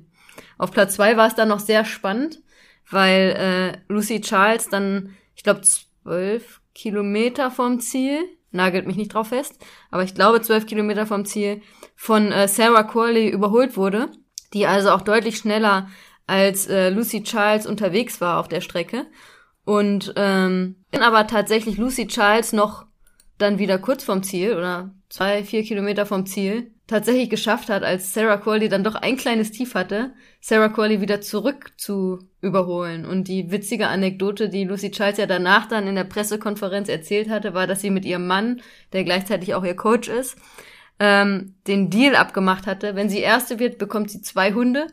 [0.58, 2.42] Auf Platz zwei war es dann noch sehr spannend,
[2.90, 8.18] weil äh, Lucy Charles dann, ich glaube, zwölf Kilometer vom Ziel
[8.54, 9.58] nagelt mich nicht drauf fest,
[9.90, 11.62] aber ich glaube zwölf Kilometer vom Ziel
[11.96, 14.10] von äh, Sarah Corley überholt wurde,
[14.52, 15.88] die also auch deutlich schneller
[16.26, 19.06] als äh, Lucy Charles unterwegs war auf der Strecke.
[19.64, 22.86] Und ähm, aber tatsächlich Lucy Charles noch
[23.38, 28.12] dann wieder kurz vom Ziel oder zwei, vier Kilometer vom Ziel tatsächlich geschafft hat, als
[28.12, 33.06] Sarah Corley dann doch ein kleines Tief hatte, Sarah Corley wieder zurück zu überholen.
[33.06, 37.54] Und die witzige Anekdote, die Lucy Charles ja danach dann in der Pressekonferenz erzählt hatte,
[37.54, 38.60] war, dass sie mit ihrem Mann,
[38.92, 40.36] der gleichzeitig auch ihr Coach ist,
[41.00, 42.94] ähm, den Deal abgemacht hatte.
[42.94, 44.86] Wenn sie Erste wird, bekommt sie zwei Hunde.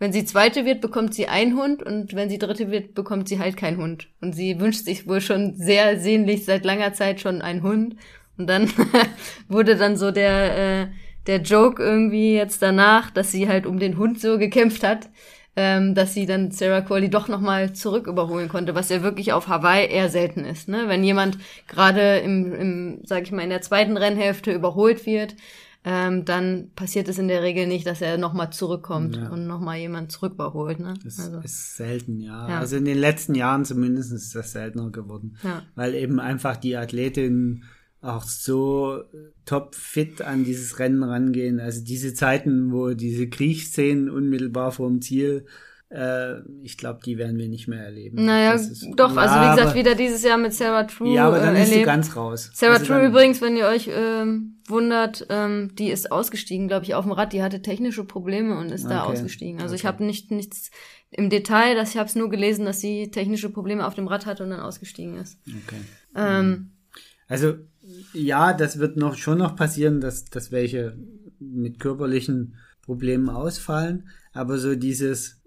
[0.00, 3.40] wenn sie zweite wird, bekommt sie einen Hund und wenn sie dritte wird, bekommt sie
[3.40, 4.08] halt keinen Hund.
[4.20, 7.96] Und sie wünscht sich wohl schon sehr sehnlich seit langer Zeit schon einen Hund.
[8.36, 8.70] Und dann
[9.48, 10.86] wurde dann so der, äh,
[11.28, 15.08] der Joke irgendwie jetzt danach, dass sie halt um den Hund so gekämpft hat,
[15.54, 19.48] ähm, dass sie dann Sarah Corley doch nochmal zurück überholen konnte, was ja wirklich auf
[19.48, 20.68] Hawaii eher selten ist.
[20.68, 20.84] Ne?
[20.86, 25.36] Wenn jemand gerade im, im, sag ich mal, in der zweiten Rennhälfte überholt wird,
[25.84, 29.28] ähm, dann passiert es in der Regel nicht, dass er nochmal zurückkommt ja.
[29.28, 30.80] und nochmal jemand zurück überholt.
[30.80, 30.94] Ne?
[31.04, 31.40] Das also.
[31.40, 32.48] ist selten, ja.
[32.48, 32.58] ja.
[32.58, 35.36] Also in den letzten Jahren zumindest ist das seltener geworden.
[35.42, 35.62] Ja.
[35.74, 37.64] Weil eben einfach die Athletin
[38.00, 39.02] auch so
[39.44, 41.60] top fit an dieses Rennen rangehen.
[41.60, 45.46] Also diese Zeiten, wo diese Kriechszenen unmittelbar vor dem Ziel
[45.90, 48.24] äh, ich glaube, die werden wir nicht mehr erleben.
[48.24, 51.14] Naja, ist, doch, ja, also wie gesagt, wieder dieses Jahr mit Sarah True.
[51.14, 52.50] Ja, aber dann äh, ist sie ganz raus.
[52.52, 56.94] Sarah also True übrigens, wenn ihr euch ähm, wundert, ähm, die ist ausgestiegen, glaube ich,
[56.94, 57.32] auf dem Rad.
[57.32, 58.94] Die hatte technische Probleme und ist okay.
[58.94, 59.62] da ausgestiegen.
[59.62, 59.80] Also okay.
[59.80, 60.70] ich habe nicht nichts
[61.10, 64.26] im Detail, dass ich habe es nur gelesen, dass sie technische Probleme auf dem Rad
[64.26, 65.38] hatte und dann ausgestiegen ist.
[65.46, 65.80] Okay.
[66.14, 66.72] Ähm,
[67.28, 67.54] also
[68.12, 70.96] ja, das wird noch schon noch passieren, dass, dass welche
[71.38, 74.08] mit körperlichen Problemen ausfallen.
[74.32, 75.40] Aber so dieses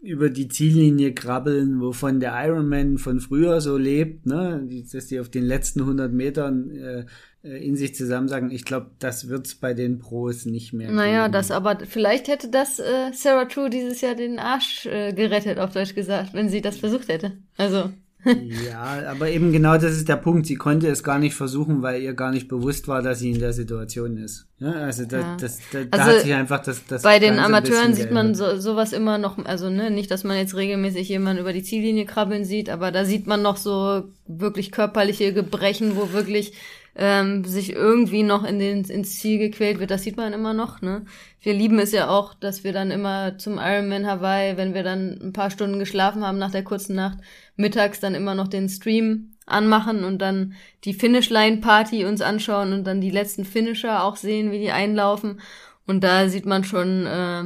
[0.00, 5.30] über die Ziellinie krabbeln, wovon der Ironman von früher so lebt, ne, dass die auf
[5.30, 7.06] den letzten 100 Metern äh,
[7.42, 10.90] äh, in sich zusammen sagen, ich glaube, das wird's bei den Pros nicht mehr.
[10.90, 11.32] Naja, geben.
[11.32, 15.72] das aber, vielleicht hätte das äh, Sarah True dieses Jahr den Arsch äh, gerettet, auf
[15.72, 17.38] Deutsch gesagt, wenn sie das versucht hätte.
[17.56, 17.90] Also
[18.24, 20.46] ja, aber eben genau das ist der Punkt.
[20.46, 23.38] Sie konnte es gar nicht versuchen, weil ihr gar nicht bewusst war, dass sie in
[23.38, 24.46] der Situation ist.
[24.58, 25.36] Ja, also da, ja.
[25.38, 28.58] das, da, da also hat sich einfach das, das Bei den Amateuren sieht man so,
[28.58, 32.44] sowas immer noch, also ne, nicht, dass man jetzt regelmäßig jemanden über die Ziellinie krabbeln
[32.44, 36.52] sieht, aber da sieht man noch so wirklich körperliche Gebrechen, wo wirklich
[36.96, 39.90] ähm, sich irgendwie noch in den, ins Ziel gequält wird.
[39.90, 40.80] Das sieht man immer noch.
[40.80, 41.04] Ne?
[41.40, 45.18] Wir lieben es ja auch, dass wir dann immer zum Ironman Hawaii, wenn wir dann
[45.20, 47.18] ein paar Stunden geschlafen haben nach der kurzen Nacht,
[47.56, 52.84] mittags dann immer noch den Stream anmachen und dann die Finishline Party uns anschauen und
[52.84, 55.40] dann die letzten Finisher auch sehen, wie die einlaufen.
[55.86, 57.44] Und da sieht man schon äh,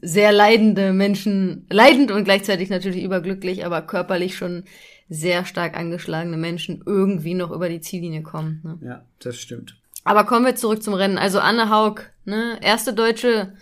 [0.00, 4.64] sehr leidende Menschen, leidend und gleichzeitig natürlich überglücklich, aber körperlich schon
[5.12, 8.60] sehr stark angeschlagene Menschen irgendwie noch über die Ziellinie kommen.
[8.64, 8.78] Ne?
[8.82, 9.76] Ja, das stimmt.
[10.04, 11.18] Aber kommen wir zurück zum Rennen.
[11.18, 13.52] Also Anne Haug, ne, erste deutsche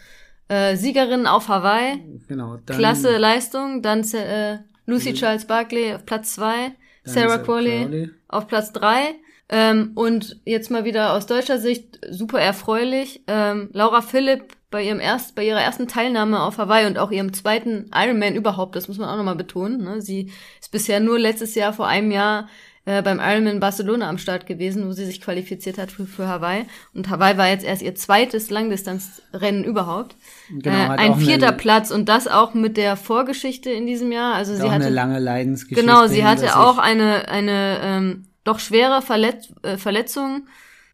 [0.49, 2.03] äh, Siegerin auf Hawaii.
[2.29, 2.59] Genau.
[2.65, 3.83] Dann, Klasse Leistung.
[3.83, 6.73] Dann äh, Lucy Charles Barkley auf Platz zwei,
[7.05, 9.15] Sarah Crowley auf Platz drei.
[9.53, 13.23] Ähm, und jetzt mal wieder aus deutscher Sicht super erfreulich.
[13.27, 17.33] Ähm, Laura Philipp bei ihrem erst, bei ihrer ersten Teilnahme auf Hawaii und auch ihrem
[17.33, 19.83] zweiten Ironman überhaupt, das muss man auch nochmal betonen.
[19.83, 20.01] Ne?
[20.01, 20.31] Sie
[20.61, 22.49] ist bisher nur letztes Jahr vor einem Jahr
[22.85, 26.65] äh, beim Ironman Barcelona am Start gewesen, wo sie sich qualifiziert hat für, für Hawaii.
[26.95, 30.15] Und Hawaii war jetzt erst ihr zweites Langdistanzrennen überhaupt.
[30.49, 34.35] Genau, äh, ein vierter eine, Platz und das auch mit der Vorgeschichte in diesem Jahr.
[34.35, 35.83] Also sie hatte eine lange Leidensgeschichte.
[35.83, 40.47] Genau, sie hatte auch eine eine ähm, doch schwere Verletz äh, Verletzung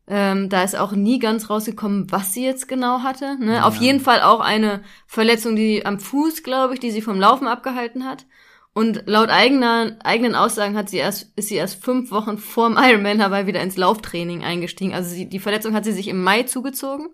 [0.08, 3.36] ähm, da ist auch nie ganz rausgekommen, was sie jetzt genau hatte.
[3.40, 3.56] Ne?
[3.56, 3.64] Ja.
[3.64, 7.48] Auf jeden Fall auch eine Verletzung, die am Fuß, glaube ich, die sie vom Laufen
[7.48, 8.26] abgehalten hat.
[8.72, 13.18] Und laut eigener, eigenen Aussagen hat sie erst, ist sie erst fünf Wochen vorm Ironman
[13.18, 14.94] dabei wieder ins Lauftraining eingestiegen.
[14.94, 17.08] Also sie, die Verletzung hat sie sich im Mai zugezogen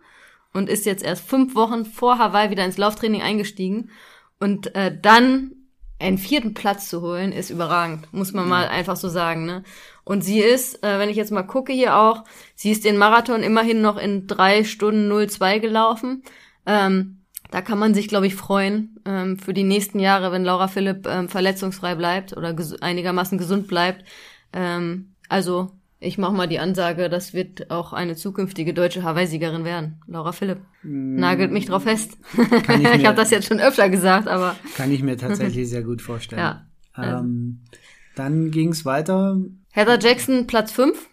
[0.52, 3.90] und ist jetzt erst fünf Wochen vor Hawaii wieder ins Lauftraining eingestiegen.
[4.38, 5.52] Und äh, dann
[6.02, 9.46] einen vierten Platz zu holen, ist überragend, muss man mal einfach so sagen.
[9.46, 9.62] Ne?
[10.04, 12.24] Und sie ist, äh, wenn ich jetzt mal gucke hier auch,
[12.54, 16.22] sie ist den Marathon immerhin noch in drei Stunden 02 gelaufen.
[16.66, 17.18] Ähm,
[17.50, 21.06] da kann man sich, glaube ich, freuen ähm, für die nächsten Jahre, wenn Laura Philipp
[21.06, 24.04] ähm, verletzungsfrei bleibt oder ges einigermaßen gesund bleibt.
[24.52, 25.70] Ähm, also
[26.02, 30.00] ich mache mal die Ansage, das wird auch eine zukünftige deutsche Hawaii-Siegerin werden.
[30.06, 30.58] Laura Philipp.
[30.82, 31.16] Mm.
[31.16, 32.18] Nagelt mich drauf fest.
[32.34, 32.40] ich
[32.94, 34.56] ich habe das jetzt schon öfter gesagt, aber.
[34.76, 36.42] Kann ich mir tatsächlich sehr gut vorstellen.
[36.94, 37.20] Ja.
[37.20, 37.62] Ähm,
[38.16, 39.38] dann ging's weiter
[39.70, 41.08] Heather Jackson Platz 5.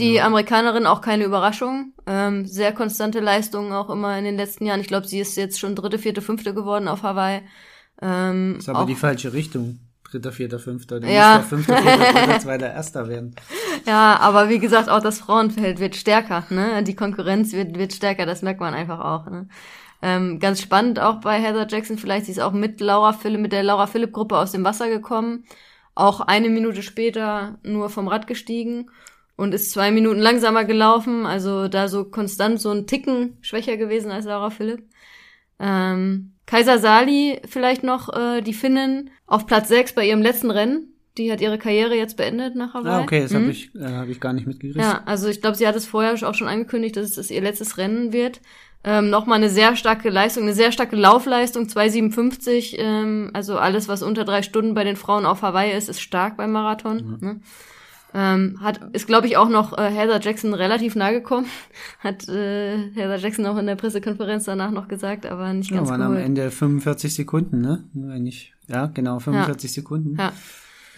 [0.00, 0.26] Die ja.
[0.26, 1.92] Amerikanerin auch keine Überraschung.
[2.04, 4.80] Ähm, sehr konstante Leistungen auch immer in den letzten Jahren.
[4.80, 7.42] Ich glaube, sie ist jetzt schon dritte, vierte, fünfte geworden auf Hawaii.
[8.02, 9.78] Ähm, das ist aber die falsche Richtung.
[10.10, 11.00] Dritter, vierter, fünfter.
[11.00, 11.38] Du ja.
[11.38, 13.34] musst fünfter, vierter, dritter, zweiter, erster werden.
[13.86, 16.44] Ja, aber wie gesagt, auch das Frauenfeld wird stärker.
[16.50, 16.84] Ne?
[16.84, 18.26] Die Konkurrenz wird, wird stärker.
[18.26, 19.30] Das merkt man einfach auch.
[19.30, 19.48] Ne?
[20.02, 22.26] Ähm, ganz spannend auch bei Heather Jackson vielleicht.
[22.26, 25.44] Sie ist auch mit Laura Philipp, mit der Laura Philipp Gruppe aus dem Wasser gekommen
[25.94, 28.90] auch eine Minute später nur vom Rad gestiegen
[29.36, 34.10] und ist zwei Minuten langsamer gelaufen, also da so konstant so ein Ticken schwächer gewesen
[34.10, 34.88] als Laura Philipp.
[35.58, 40.88] Ähm, Kaiser Sali vielleicht noch, äh, die Finnen, auf Platz 6 bei ihrem letzten Rennen.
[41.16, 42.92] Die hat ihre Karriere jetzt beendet nach Hawaii.
[42.92, 43.36] Ah, okay, das mhm.
[43.36, 44.76] habe ich, äh, hab ich gar nicht mitgekriegt.
[44.76, 47.78] Ja, also ich glaube, sie hat es vorher auch schon angekündigt, dass es ihr letztes
[47.78, 48.40] Rennen wird.
[48.82, 52.76] Ähm, Nochmal eine sehr starke Leistung, eine sehr starke Laufleistung, 2,57.
[52.78, 56.36] Ähm, also alles, was unter drei Stunden bei den Frauen auf Hawaii ist, ist stark
[56.36, 56.96] beim Marathon.
[56.96, 57.18] Mhm.
[57.20, 57.40] Ne?
[58.12, 61.46] Ähm, hat, ist, glaube ich, auch noch äh, Heather Jackson relativ nahe gekommen.
[62.00, 65.92] Hat äh, Heather Jackson auch in der Pressekonferenz danach noch gesagt, aber nicht ganz ja,
[65.92, 66.18] waren geholt.
[66.18, 67.84] am Ende 45 Sekunden, ne?
[67.92, 69.74] Wenn ich, ja, genau, 45 ja.
[69.74, 70.16] Sekunden.
[70.18, 70.32] Ja.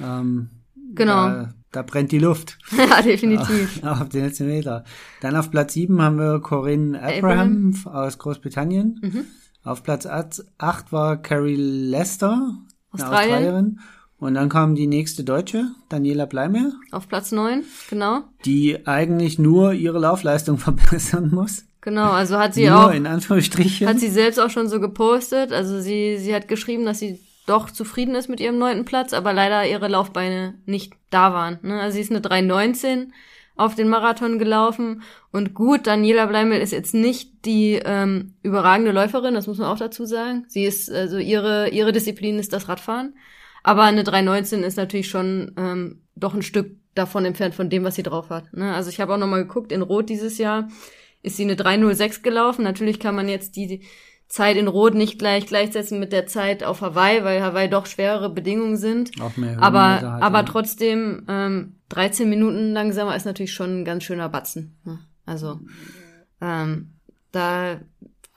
[0.01, 0.49] Ähm,
[0.95, 1.29] genau.
[1.29, 2.59] Da, da, brennt die Luft.
[2.77, 3.83] ja, definitiv.
[3.85, 4.85] auf den letzten Meter.
[5.21, 7.95] Dann auf Platz 7 haben wir Corinne Abraham, Abraham.
[7.95, 9.01] aus Großbritannien.
[9.03, 9.25] Mhm.
[9.65, 12.57] Auf Platz 8 war Carrie Lester,
[12.91, 13.35] Australien.
[13.35, 13.81] Australierin.
[14.23, 16.71] Und dann kam die nächste Deutsche, Daniela Bleimeyer.
[16.93, 18.21] Auf Platz 9, genau.
[18.45, 21.65] Die eigentlich nur ihre Laufleistung verbessern muss.
[21.81, 22.95] Genau, also hat sie nur auch.
[22.95, 23.89] in Anführungsstrichen.
[23.89, 25.53] Hat sie selbst auch schon so gepostet.
[25.53, 29.33] Also sie, sie hat geschrieben, dass sie doch zufrieden ist mit ihrem neunten Platz, aber
[29.33, 31.59] leider ihre Laufbeine nicht da waren.
[31.63, 31.81] Ne?
[31.81, 33.09] Also sie ist eine 3,19
[33.57, 35.03] auf den Marathon gelaufen.
[35.33, 39.79] Und gut, Daniela Bleimel ist jetzt nicht die ähm, überragende Läuferin, das muss man auch
[39.79, 40.45] dazu sagen.
[40.47, 43.15] Sie ist, also ihre, ihre Disziplin ist das Radfahren.
[43.63, 47.95] Aber eine 319 ist natürlich schon ähm, doch ein Stück davon entfernt von dem, was
[47.95, 48.53] sie drauf hat.
[48.53, 48.75] Ne?
[48.75, 50.69] Also ich habe auch noch mal geguckt, in Rot dieses Jahr
[51.23, 52.65] ist sie eine 306 gelaufen.
[52.65, 53.83] Natürlich kann man jetzt die
[54.29, 58.31] Zeit in Rot nicht gleich gleichsetzen mit der Zeit auf Hawaii, weil Hawaii doch schwerere
[58.31, 59.11] Bedingungen sind.
[59.21, 60.45] Auch mehr aber halt, aber ja.
[60.45, 64.79] trotzdem ähm, 13 Minuten langsamer ist natürlich schon ein ganz schöner Batzen.
[64.85, 64.99] Ne?
[65.27, 65.61] Also
[66.41, 66.95] ähm,
[67.31, 67.81] da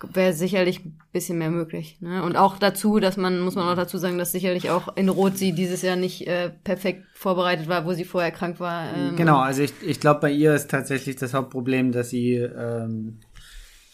[0.02, 1.98] wäre sicherlich ein bisschen mehr möglich.
[2.02, 2.22] Ne?
[2.22, 5.38] Und auch dazu, dass man, muss man auch dazu sagen, dass sicherlich auch in Rot
[5.38, 8.94] sie dieses Jahr nicht äh, perfekt vorbereitet war, wo sie vorher krank war.
[8.94, 13.20] Ähm, genau, also ich, ich glaube, bei ihr ist tatsächlich das Hauptproblem, dass sie ähm,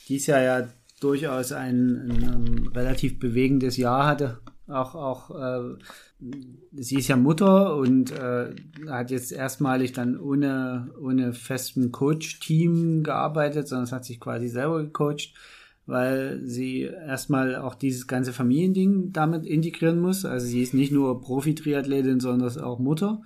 [0.09, 0.67] dies Jahr ja
[0.99, 4.39] durchaus ein, ein, ein relativ bewegendes Jahr hatte.
[4.67, 5.75] Auch, auch äh,
[6.71, 8.55] sie ist ja Mutter und äh,
[8.89, 14.81] hat jetzt erstmalig dann ohne, ohne festen Coach-Team gearbeitet, sondern es hat sich quasi selber
[14.81, 15.33] gecoacht
[15.85, 20.25] weil sie erstmal auch dieses ganze Familiending damit integrieren muss.
[20.25, 23.21] Also sie ist nicht nur Profi-Triathletin, sondern auch Mutter.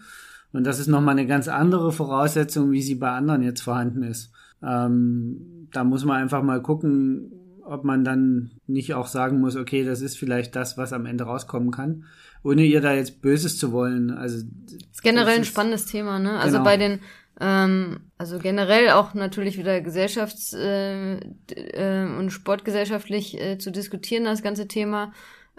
[0.54, 4.32] Und das ist nochmal eine ganz andere Voraussetzung, wie sie bei anderen jetzt vorhanden ist.
[4.64, 7.32] Ähm, da muss man einfach mal gucken,
[7.66, 11.26] ob man dann nicht auch sagen muss, okay, das ist vielleicht das, was am Ende
[11.26, 12.06] rauskommen kann,
[12.44, 14.12] ohne ihr da jetzt Böses zu wollen.
[14.12, 16.38] Also das ist generell das ist, ein spannendes Thema, ne?
[16.38, 16.64] Also genau.
[16.64, 17.00] bei den
[17.40, 24.42] ähm, also generell auch natürlich wieder gesellschafts- äh, äh, und sportgesellschaftlich äh, zu diskutieren, das
[24.42, 25.12] ganze Thema.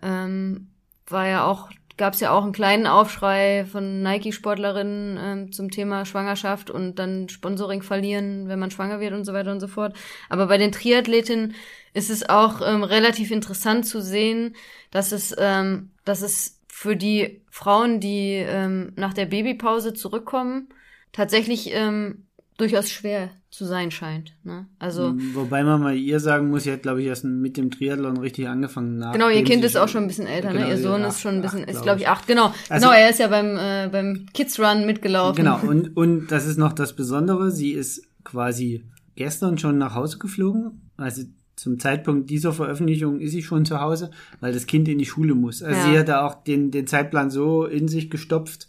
[0.02, 0.68] Ähm,
[1.08, 6.04] war ja auch, gab es ja auch einen kleinen Aufschrei von Nike-Sportlerinnen ähm, zum Thema
[6.04, 9.94] Schwangerschaft und dann Sponsoring verlieren, wenn man schwanger wird und so weiter und so fort.
[10.28, 11.54] Aber bei den Triathletinnen
[11.92, 14.56] ist es auch ähm, relativ interessant zu sehen,
[14.90, 20.68] dass es, ähm, dass es für die Frauen, die ähm, nach der Babypause zurückkommen,
[21.12, 22.26] tatsächlich ähm,
[22.56, 24.34] durchaus schwer zu sein scheint.
[24.44, 24.66] Ne?
[24.78, 27.70] Also hm, Wobei man mal ihr sagen muss, sie hat, glaube ich, erst mit dem
[27.70, 29.00] Triathlon richtig angefangen.
[29.12, 30.54] Genau, ihr Kind ist auch schon ein bisschen älter, ne?
[30.54, 30.72] genau, ne?
[30.72, 32.26] Ihr Sohn ist schon ein bisschen, acht, ist glaube ich acht.
[32.26, 35.36] Genau, also, genau, er ist ja beim äh, beim Kids Run mitgelaufen.
[35.36, 37.50] Genau und und das ist noch das Besondere.
[37.50, 38.84] Sie ist quasi
[39.14, 40.90] gestern schon nach Hause geflogen.
[40.96, 41.22] Also
[41.56, 45.34] zum Zeitpunkt dieser Veröffentlichung ist sie schon zu Hause, weil das Kind in die Schule
[45.34, 45.62] muss.
[45.62, 45.90] Also ja.
[45.90, 48.68] sie hat da auch den den Zeitplan so in sich gestopft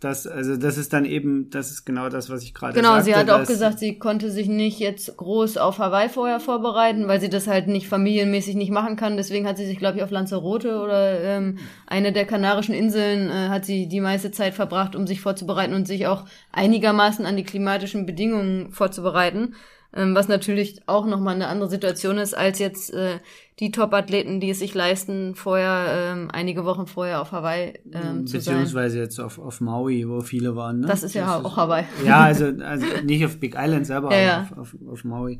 [0.00, 3.10] das, also das ist dann eben, das ist genau das, was ich gerade genau, sagte.
[3.10, 7.08] Genau, sie hat auch gesagt, sie konnte sich nicht jetzt groß auf Hawaii vorher vorbereiten,
[7.08, 9.16] weil sie das halt nicht familienmäßig nicht machen kann.
[9.16, 13.48] Deswegen hat sie sich, glaube ich, auf Lanzarote oder ähm, eine der Kanarischen Inseln äh,
[13.48, 17.44] hat sie die meiste Zeit verbracht, um sich vorzubereiten und sich auch einigermaßen an die
[17.44, 19.54] klimatischen Bedingungen vorzubereiten
[19.92, 23.18] ähm, was natürlich auch nochmal eine andere Situation ist, als jetzt äh,
[23.58, 28.40] die Top-Athleten, die es sich leisten, vorher, ähm, einige Wochen vorher auf Hawaii ähm, zu
[28.40, 28.54] sein.
[28.54, 30.80] Beziehungsweise jetzt auf, auf Maui, wo viele waren.
[30.80, 30.86] Ne?
[30.86, 31.84] Das ist ja das auch ist, Hawaii.
[32.04, 34.42] Ja, also, also nicht auf Big Island selber, ja, ja.
[34.42, 35.38] Auf, auf, auf Maui,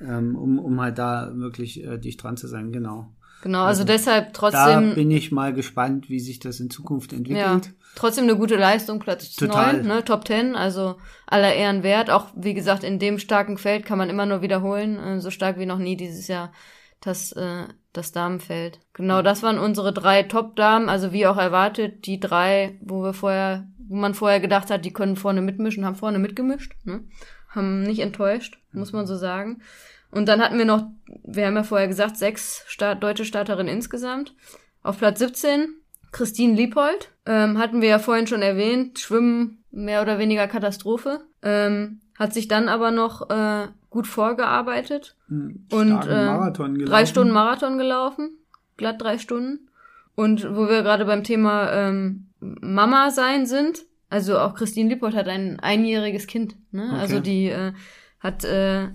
[0.00, 3.12] ähm, um, um halt da wirklich äh, dicht dran zu sein, genau.
[3.42, 4.88] Genau, also, also deshalb trotzdem.
[4.88, 7.66] Da bin ich mal gespannt, wie sich das in Zukunft entwickelt.
[7.66, 9.74] Ja, trotzdem eine gute Leistung, Platz Total.
[9.74, 12.10] 9, ne, Top 10, also aller Ehren wert.
[12.10, 15.58] Auch, wie gesagt, in dem starken Feld kann man immer nur wiederholen, äh, so stark
[15.58, 16.52] wie noch nie dieses Jahr
[17.00, 18.80] das, äh, das Damenfeld.
[18.92, 23.68] Genau, das waren unsere drei Top-Damen, also wie auch erwartet, die drei, wo wir vorher,
[23.78, 27.04] wo man vorher gedacht hat, die können vorne mitmischen, haben vorne mitgemischt, ne?
[27.48, 29.62] haben nicht enttäuscht, muss man so sagen.
[30.10, 30.86] Und dann hatten wir noch,
[31.24, 34.34] wir haben ja vorher gesagt, sechs Start, deutsche Starterinnen insgesamt.
[34.82, 35.74] Auf Platz 17
[36.14, 37.10] Christine Liebold.
[37.26, 38.98] Ähm, hatten wir ja vorhin schon erwähnt.
[38.98, 41.20] Schwimmen mehr oder weniger Katastrophe.
[41.42, 45.16] Ähm, hat sich dann aber noch äh, gut vorgearbeitet.
[45.28, 48.38] Hm, und äh, drei Stunden Marathon gelaufen.
[48.76, 49.68] Glatt drei Stunden.
[50.14, 55.26] Und wo wir gerade beim Thema ähm, Mama sein sind, also auch Christine Liebold hat
[55.26, 56.54] ein einjähriges Kind.
[56.70, 56.84] Ne?
[56.84, 57.02] Also okay.
[57.02, 57.72] Also die äh,
[58.20, 58.90] hat äh,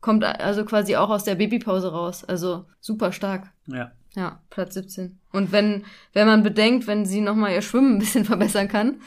[0.00, 2.24] kommt also quasi auch aus der Babypause raus.
[2.24, 3.52] Also super stark.
[3.66, 3.92] Ja.
[4.14, 5.18] Ja, Platz 17.
[5.32, 9.00] Und wenn, wenn man bedenkt, wenn sie nochmal ihr Schwimmen ein bisschen verbessern kann,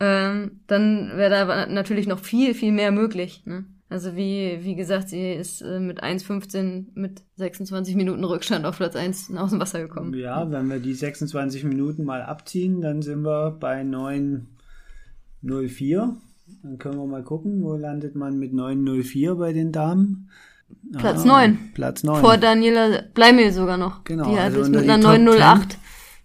[0.00, 3.42] ähm, dann wäre da natürlich noch viel, viel mehr möglich.
[3.46, 3.64] Ne?
[3.90, 8.96] Also wie, wie gesagt, sie ist äh, mit 1,15 mit 26 Minuten Rückstand auf Platz
[8.96, 10.12] 1 aus dem Wasser gekommen.
[10.14, 16.16] Ja, wenn wir die 26 Minuten mal abziehen, dann sind wir bei 9,04.
[16.62, 20.30] Dann können wir mal gucken, wo landet man mit 9,04 bei den Damen.
[20.96, 21.70] Platz ah, 9.
[21.74, 22.20] Platz 9.
[22.20, 24.04] Vor Daniela Bleimel sogar noch.
[24.04, 24.30] Genau.
[24.30, 25.78] Die hat also jetzt mit einer 908.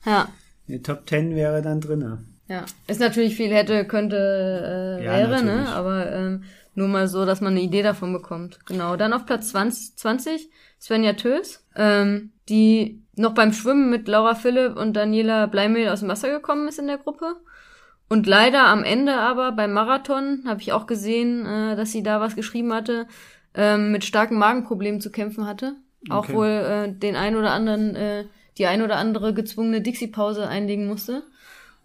[0.05, 0.27] Ja.
[0.67, 2.23] Die Top 10 wäre dann drinne.
[2.47, 2.65] Ja.
[2.87, 5.55] Ist natürlich viel hätte, könnte, äh, ja, wäre, ne?
[5.55, 5.65] natürlich.
[5.65, 5.75] ne?
[5.75, 6.43] Aber ähm,
[6.75, 8.59] nur mal so, dass man eine Idee davon bekommt.
[8.65, 8.95] Genau.
[8.95, 14.77] Dann auf Platz 20, 20 Svenja Tös, ähm, die noch beim Schwimmen mit Laura Philipp
[14.77, 17.35] und Daniela Bleimel aus dem Wasser gekommen ist in der Gruppe.
[18.09, 22.19] Und leider am Ende aber beim Marathon habe ich auch gesehen, äh, dass sie da
[22.19, 23.07] was geschrieben hatte,
[23.55, 25.75] ähm, mit starken Magenproblemen zu kämpfen hatte.
[26.09, 26.33] Auch okay.
[26.33, 28.25] wohl äh, den ein oder anderen, äh,
[28.57, 31.23] die ein oder andere gezwungene Dixie-Pause einlegen musste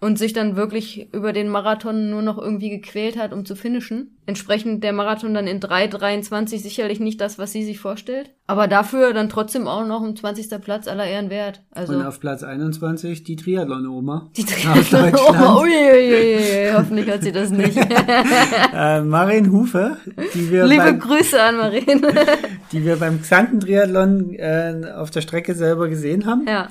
[0.01, 4.17] und sich dann wirklich über den Marathon nur noch irgendwie gequält hat, um zu finishen.
[4.27, 8.31] Entsprechend der Marathon dann in 3,23 sicherlich nicht das, was sie sich vorstellt.
[8.47, 10.61] Aber dafür dann trotzdem auch noch ein 20.
[10.61, 11.63] Platz aller Ehren wert.
[11.73, 14.31] Also und auf Platz 21 die Triathlon-Oma.
[14.37, 17.77] Die Triathlon-Oma, uiuiui, hoffentlich hat sie das nicht.
[18.75, 19.97] äh, Marin Hufe,
[20.35, 22.07] die wir Liebe beim, Grüße an Marin.
[22.73, 26.47] die wir beim Xanten-Triathlon äh, auf der Strecke selber gesehen haben.
[26.47, 26.69] Ja.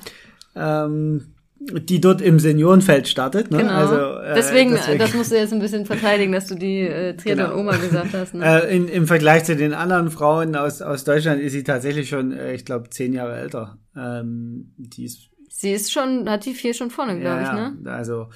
[0.56, 3.52] Ähm, die dort im Seniorenfeld startet.
[3.52, 3.58] Ne?
[3.58, 3.72] Genau.
[3.72, 7.16] Also, äh, deswegen, deswegen, das musst du jetzt ein bisschen verteidigen, dass du die äh,
[7.16, 7.84] Triathlon-Oma genau.
[7.84, 8.34] gesagt hast.
[8.34, 8.46] Ne?
[8.48, 12.32] Äh, in, Im Vergleich zu den anderen Frauen aus, aus Deutschland ist sie tatsächlich schon,
[12.32, 13.78] äh, ich glaube, zehn Jahre älter.
[13.96, 17.92] Ähm, die ist, sie ist schon, hat die vier schon vorne, glaube ja, ich, ne?
[17.92, 18.28] Also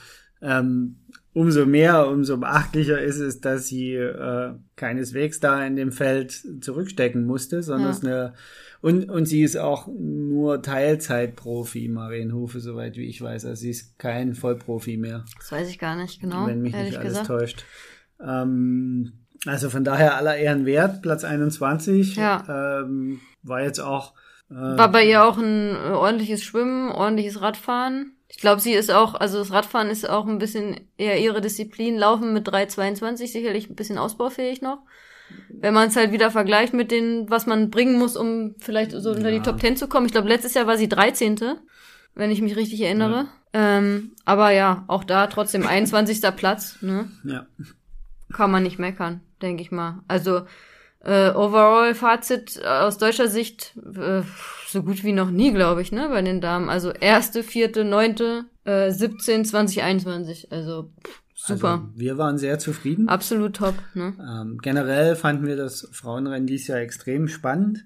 [0.41, 0.97] ähm,
[1.33, 7.25] umso mehr, umso beachtlicher ist es, dass sie äh, keineswegs da in dem Feld zurückstecken
[7.25, 7.97] musste, sondern ja.
[7.97, 8.33] es eine
[8.81, 13.45] und, und sie ist auch nur Teilzeitprofi, Marienhofe, soweit wie ich weiß.
[13.45, 15.23] Also sie ist kein Vollprofi mehr.
[15.37, 16.47] Das weiß ich gar nicht, genau.
[16.47, 17.27] Wenn mich nicht alles gesagt.
[17.27, 17.65] täuscht.
[18.19, 19.13] Ähm,
[19.45, 22.15] also von daher aller Ehren wert, Platz 21.
[22.15, 22.81] Ja.
[22.81, 24.13] Ähm, war jetzt auch.
[24.49, 28.13] Äh, war bei ihr auch ein äh, ordentliches Schwimmen, ordentliches Radfahren.
[28.31, 31.97] Ich glaube, sie ist auch, also das Radfahren ist auch ein bisschen eher ihre Disziplin.
[31.97, 34.79] Laufen mit 3,22 sicherlich ein bisschen ausbaufähig noch
[35.49, 39.11] wenn man es halt wieder vergleicht mit den, was man bringen muss, um vielleicht so
[39.11, 39.37] unter ja.
[39.37, 40.05] die Top Ten zu kommen.
[40.05, 41.39] Ich glaube, letztes Jahr war sie 13.,
[42.15, 43.27] wenn ich mich richtig erinnere.
[43.53, 43.77] Ja.
[43.77, 46.21] Ähm, aber ja, auch da trotzdem 21.
[46.35, 46.77] Platz.
[46.81, 47.09] Ne?
[47.23, 47.45] Ja.
[48.33, 49.99] Kann man nicht meckern, denke ich mal.
[50.07, 50.41] Also
[51.03, 54.21] äh, Overall-Fazit aus deutscher Sicht äh,
[54.67, 56.69] so gut wie noch nie, glaube ich, ne, bei den Damen.
[56.69, 60.51] Also erste, vierte, neunte, äh, 17, 20, 21.
[60.51, 61.69] Also pff, Super.
[61.69, 63.09] Also wir waren sehr zufrieden.
[63.09, 63.73] Absolut top.
[63.95, 64.13] Ne?
[64.19, 67.83] Ähm, generell fanden wir das Frauenrennen dieses Jahr extrem spannend.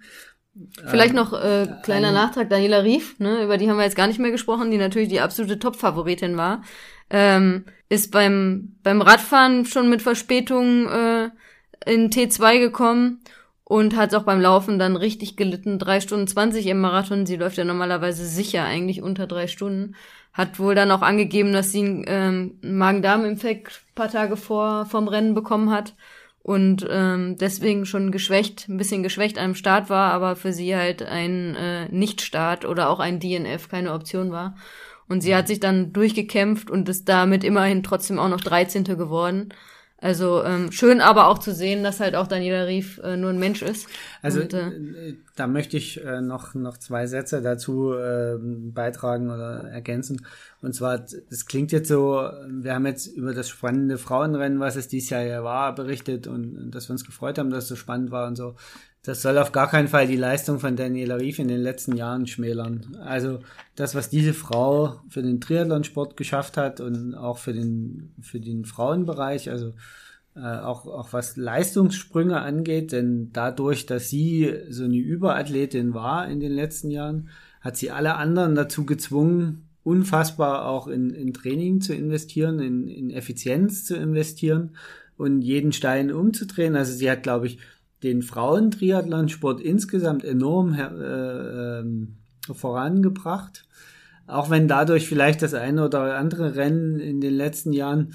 [0.85, 3.97] Vielleicht ähm, noch äh, kleiner ein, Nachtrag, Daniela Rief, ne, über die haben wir jetzt
[3.97, 6.63] gar nicht mehr gesprochen, die natürlich die absolute Top-Favoritin war,
[7.09, 11.29] ähm, ist beim, beim Radfahren schon mit Verspätung äh,
[11.85, 13.21] in T2 gekommen
[13.63, 15.79] und hat auch beim Laufen dann richtig gelitten.
[15.79, 19.95] Drei Stunden zwanzig im Marathon, sie läuft ja normalerweise sicher eigentlich unter drei Stunden
[20.35, 25.33] hat wohl dann auch angegeben, dass sie einen ähm, Magen-Darm-Infekt paar Tage vor vom Rennen
[25.33, 25.95] bekommen hat
[26.43, 31.01] und ähm, deswegen schon geschwächt, ein bisschen geschwächt am Start war, aber für sie halt
[31.03, 34.55] ein äh, Nicht-Start oder auch ein DNF keine Option war.
[35.07, 38.83] Und sie hat sich dann durchgekämpft und ist damit immerhin trotzdem auch noch 13.
[38.83, 39.49] geworden.
[39.97, 43.39] Also ähm, schön aber auch zu sehen, dass halt auch Daniela Rief äh, nur ein
[43.39, 43.87] Mensch ist.
[44.21, 49.31] Also und, äh, äh, da möchte ich äh, noch, noch zwei Sätze dazu äh, beitragen
[49.31, 50.25] oder ergänzen.
[50.61, 54.89] Und zwar, das klingt jetzt so, wir haben jetzt über das spannende Frauenrennen, was es
[54.89, 57.75] dieses Jahr ja war, berichtet und, und dass wir uns gefreut haben, dass es so
[57.75, 58.55] spannend war und so.
[59.05, 62.25] Das soll auf gar keinen Fall die Leistung von Daniela Rief in den letzten Jahren
[62.25, 62.97] schmälern.
[63.01, 63.39] Also
[63.75, 68.65] das, was diese Frau für den Triathlonsport geschafft hat und auch für den, für den
[68.65, 69.73] Frauenbereich, also
[70.35, 76.39] äh, auch, auch was Leistungssprünge angeht, denn dadurch, dass sie so eine Überathletin war in
[76.39, 77.29] den letzten Jahren,
[77.61, 83.11] hat sie alle anderen dazu gezwungen, unfassbar auch in, in Training zu investieren, in, in
[83.11, 84.71] Effizienz zu investieren
[85.15, 86.75] und jeden Stein umzudrehen.
[86.75, 87.59] Also sie hat, glaube ich,
[88.03, 93.65] den Frauentriathlonsport insgesamt enorm äh, äh, vorangebracht.
[94.27, 98.13] Auch wenn dadurch vielleicht das eine oder andere Rennen in den letzten Jahren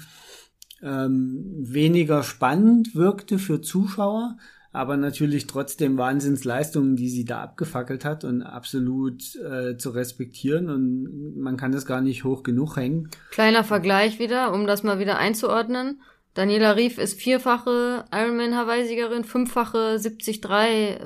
[0.81, 4.37] ähm, weniger spannend wirkte für Zuschauer,
[4.73, 11.37] aber natürlich trotzdem Wahnsinnsleistungen, die sie da abgefackelt hat und absolut äh, zu respektieren und
[11.37, 13.09] man kann das gar nicht hoch genug hängen.
[13.31, 16.01] Kleiner Vergleich wieder, um das mal wieder einzuordnen.
[16.33, 20.41] Daniela Rief ist vierfache Ironman Hawaii-Siegerin, fünffache 73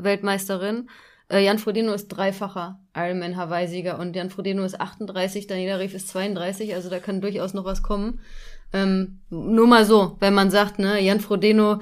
[0.03, 0.87] Weltmeisterin.
[1.29, 6.09] Äh, Jan Frodeno ist dreifacher Ironman Hawaii-Sieger und Jan Frodeno ist 38, Daniela Rief ist
[6.09, 8.19] 32, also da kann durchaus noch was kommen.
[8.73, 11.79] Ähm, nur mal so, wenn man sagt, ne, Jan Frodeno,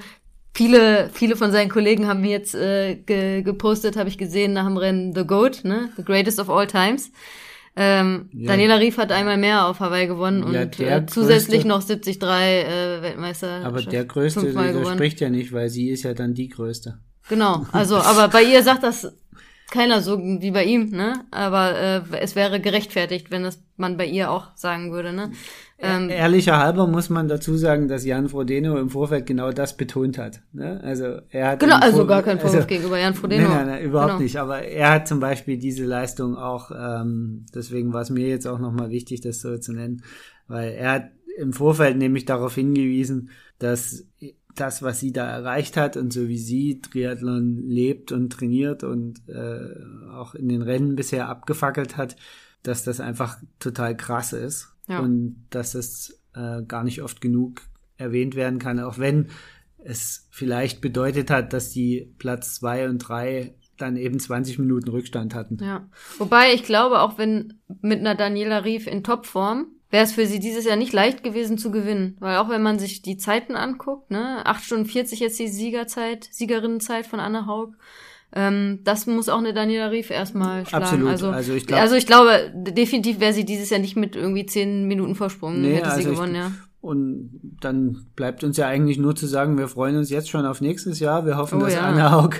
[0.54, 4.78] viele, viele von seinen Kollegen haben jetzt äh, ge gepostet, habe ich gesehen, nach dem
[4.78, 7.10] Rennen The Goat, ne, The Greatest of All Times.
[7.76, 8.52] Ähm, ja.
[8.52, 13.02] Daniela Rief hat einmal mehr auf Hawaii gewonnen ja, und äh, zusätzlich noch 73 äh,
[13.02, 13.64] Weltmeister.
[13.64, 14.52] Aber der größte
[14.92, 16.98] spricht ja nicht, weil sie ist ja dann die größte.
[17.28, 19.12] Genau, also aber bei ihr sagt das
[19.70, 21.24] keiner so wie bei ihm, ne?
[21.30, 25.32] Aber äh, es wäre gerechtfertigt, wenn das man bei ihr auch sagen würde, ne?
[25.78, 30.18] Ähm, Ehrlicher halber muss man dazu sagen, dass Jan Frodeno im Vorfeld genau das betont
[30.18, 30.40] hat.
[30.52, 30.80] Ne?
[30.82, 33.48] Also er hat genau, also gar kein Vorwurf also, gegenüber Jan Frodeno.
[33.48, 34.22] Nein, nein, nein überhaupt genau.
[34.22, 34.36] nicht.
[34.36, 36.70] Aber er hat zum Beispiel diese Leistung auch.
[36.70, 40.02] Ähm, deswegen war es mir jetzt auch nochmal wichtig, das so zu nennen,
[40.46, 44.06] weil er hat im Vorfeld nämlich darauf hingewiesen, dass
[44.54, 49.28] das, was sie da erreicht hat und so wie sie Triathlon lebt und trainiert und
[49.28, 52.14] äh, auch in den Rennen bisher abgefackelt hat,
[52.62, 55.00] dass das einfach total krass ist ja.
[55.00, 57.62] und dass es äh, gar nicht oft genug
[57.96, 59.28] erwähnt werden kann, auch wenn
[59.78, 65.34] es vielleicht bedeutet hat, dass die Platz zwei und drei dann eben 20 Minuten Rückstand
[65.34, 65.58] hatten.
[65.62, 65.88] Ja.
[66.18, 70.38] Wobei ich glaube, auch wenn mit einer Daniela Rief in Topform, wäre es für sie
[70.38, 72.16] dieses Jahr nicht leicht gewesen zu gewinnen.
[72.20, 76.28] Weil auch wenn man sich die Zeiten anguckt, ne, 8 Stunden 40 jetzt die Siegerzeit,
[76.30, 77.74] Siegerinnenzeit von Anne Haug,
[78.34, 80.84] ähm, das muss auch eine Daniela Rief erstmal schlagen.
[80.84, 81.08] Absolut.
[81.08, 84.44] Also, also, ich, glaub, also ich glaube, definitiv wäre sie dieses Jahr nicht mit irgendwie
[84.44, 86.52] 10 Minuten Vorsprung nee, hätte sie also gewonnen, ich, ja.
[86.80, 90.60] Und dann bleibt uns ja eigentlich nur zu sagen, wir freuen uns jetzt schon auf
[90.60, 91.24] nächstes Jahr.
[91.24, 91.80] Wir hoffen, oh, dass ja.
[91.80, 92.34] Anne Haug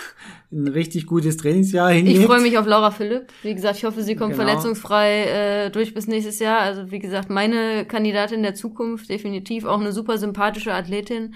[0.50, 2.20] ein richtig gutes Trainingsjahr hinlegt.
[2.20, 3.26] Ich freue mich auf Laura Philipp.
[3.42, 4.44] Wie gesagt, ich hoffe, sie kommt genau.
[4.44, 5.24] verletzungsfrei
[5.66, 6.60] äh, durch bis nächstes Jahr.
[6.60, 11.34] Also wie gesagt, meine Kandidatin der Zukunft, definitiv auch eine super sympathische Athletin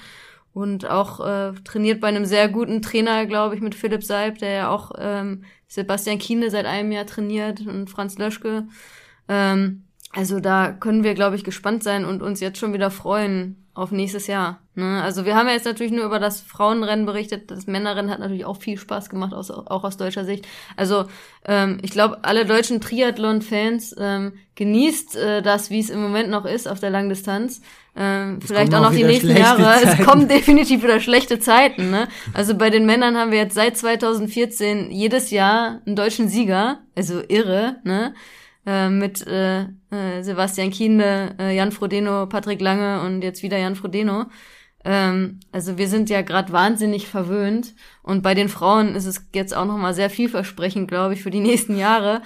[0.56, 4.50] und auch äh, trainiert bei einem sehr guten Trainer, glaube ich, mit Philipp Seib, der
[4.52, 8.66] ja auch ähm, Sebastian Kiene seit einem Jahr trainiert und Franz Löschke.
[9.28, 13.65] Ähm, also da können wir, glaube ich, gespannt sein und uns jetzt schon wieder freuen
[13.76, 14.60] auf nächstes Jahr.
[14.74, 15.02] Ne?
[15.02, 17.50] Also wir haben ja jetzt natürlich nur über das Frauenrennen berichtet.
[17.50, 20.46] Das Männerrennen hat natürlich auch viel Spaß gemacht, aus, auch aus deutscher Sicht.
[20.76, 21.04] Also
[21.44, 26.46] ähm, ich glaube, alle deutschen Triathlon-Fans ähm, genießt äh, das, wie es im Moment noch
[26.46, 27.60] ist auf der Langdistanz.
[27.94, 29.62] Ähm, vielleicht auch noch die nächsten Jahre.
[29.82, 29.88] Zeiten.
[29.88, 31.90] Es kommen definitiv wieder schlechte Zeiten.
[31.90, 32.08] Ne?
[32.32, 36.78] Also bei den Männern haben wir jetzt seit 2014 jedes Jahr einen deutschen Sieger.
[36.94, 37.76] Also irre.
[37.84, 38.14] Ne?
[38.66, 43.76] Äh, mit äh, äh, Sebastian Kienle, äh, Jan Frodeno, Patrick Lange und jetzt wieder Jan
[43.76, 44.26] Frodeno.
[44.84, 49.56] Ähm, also wir sind ja gerade wahnsinnig verwöhnt und bei den Frauen ist es jetzt
[49.56, 52.22] auch noch mal sehr vielversprechend, glaube ich, für die nächsten Jahre.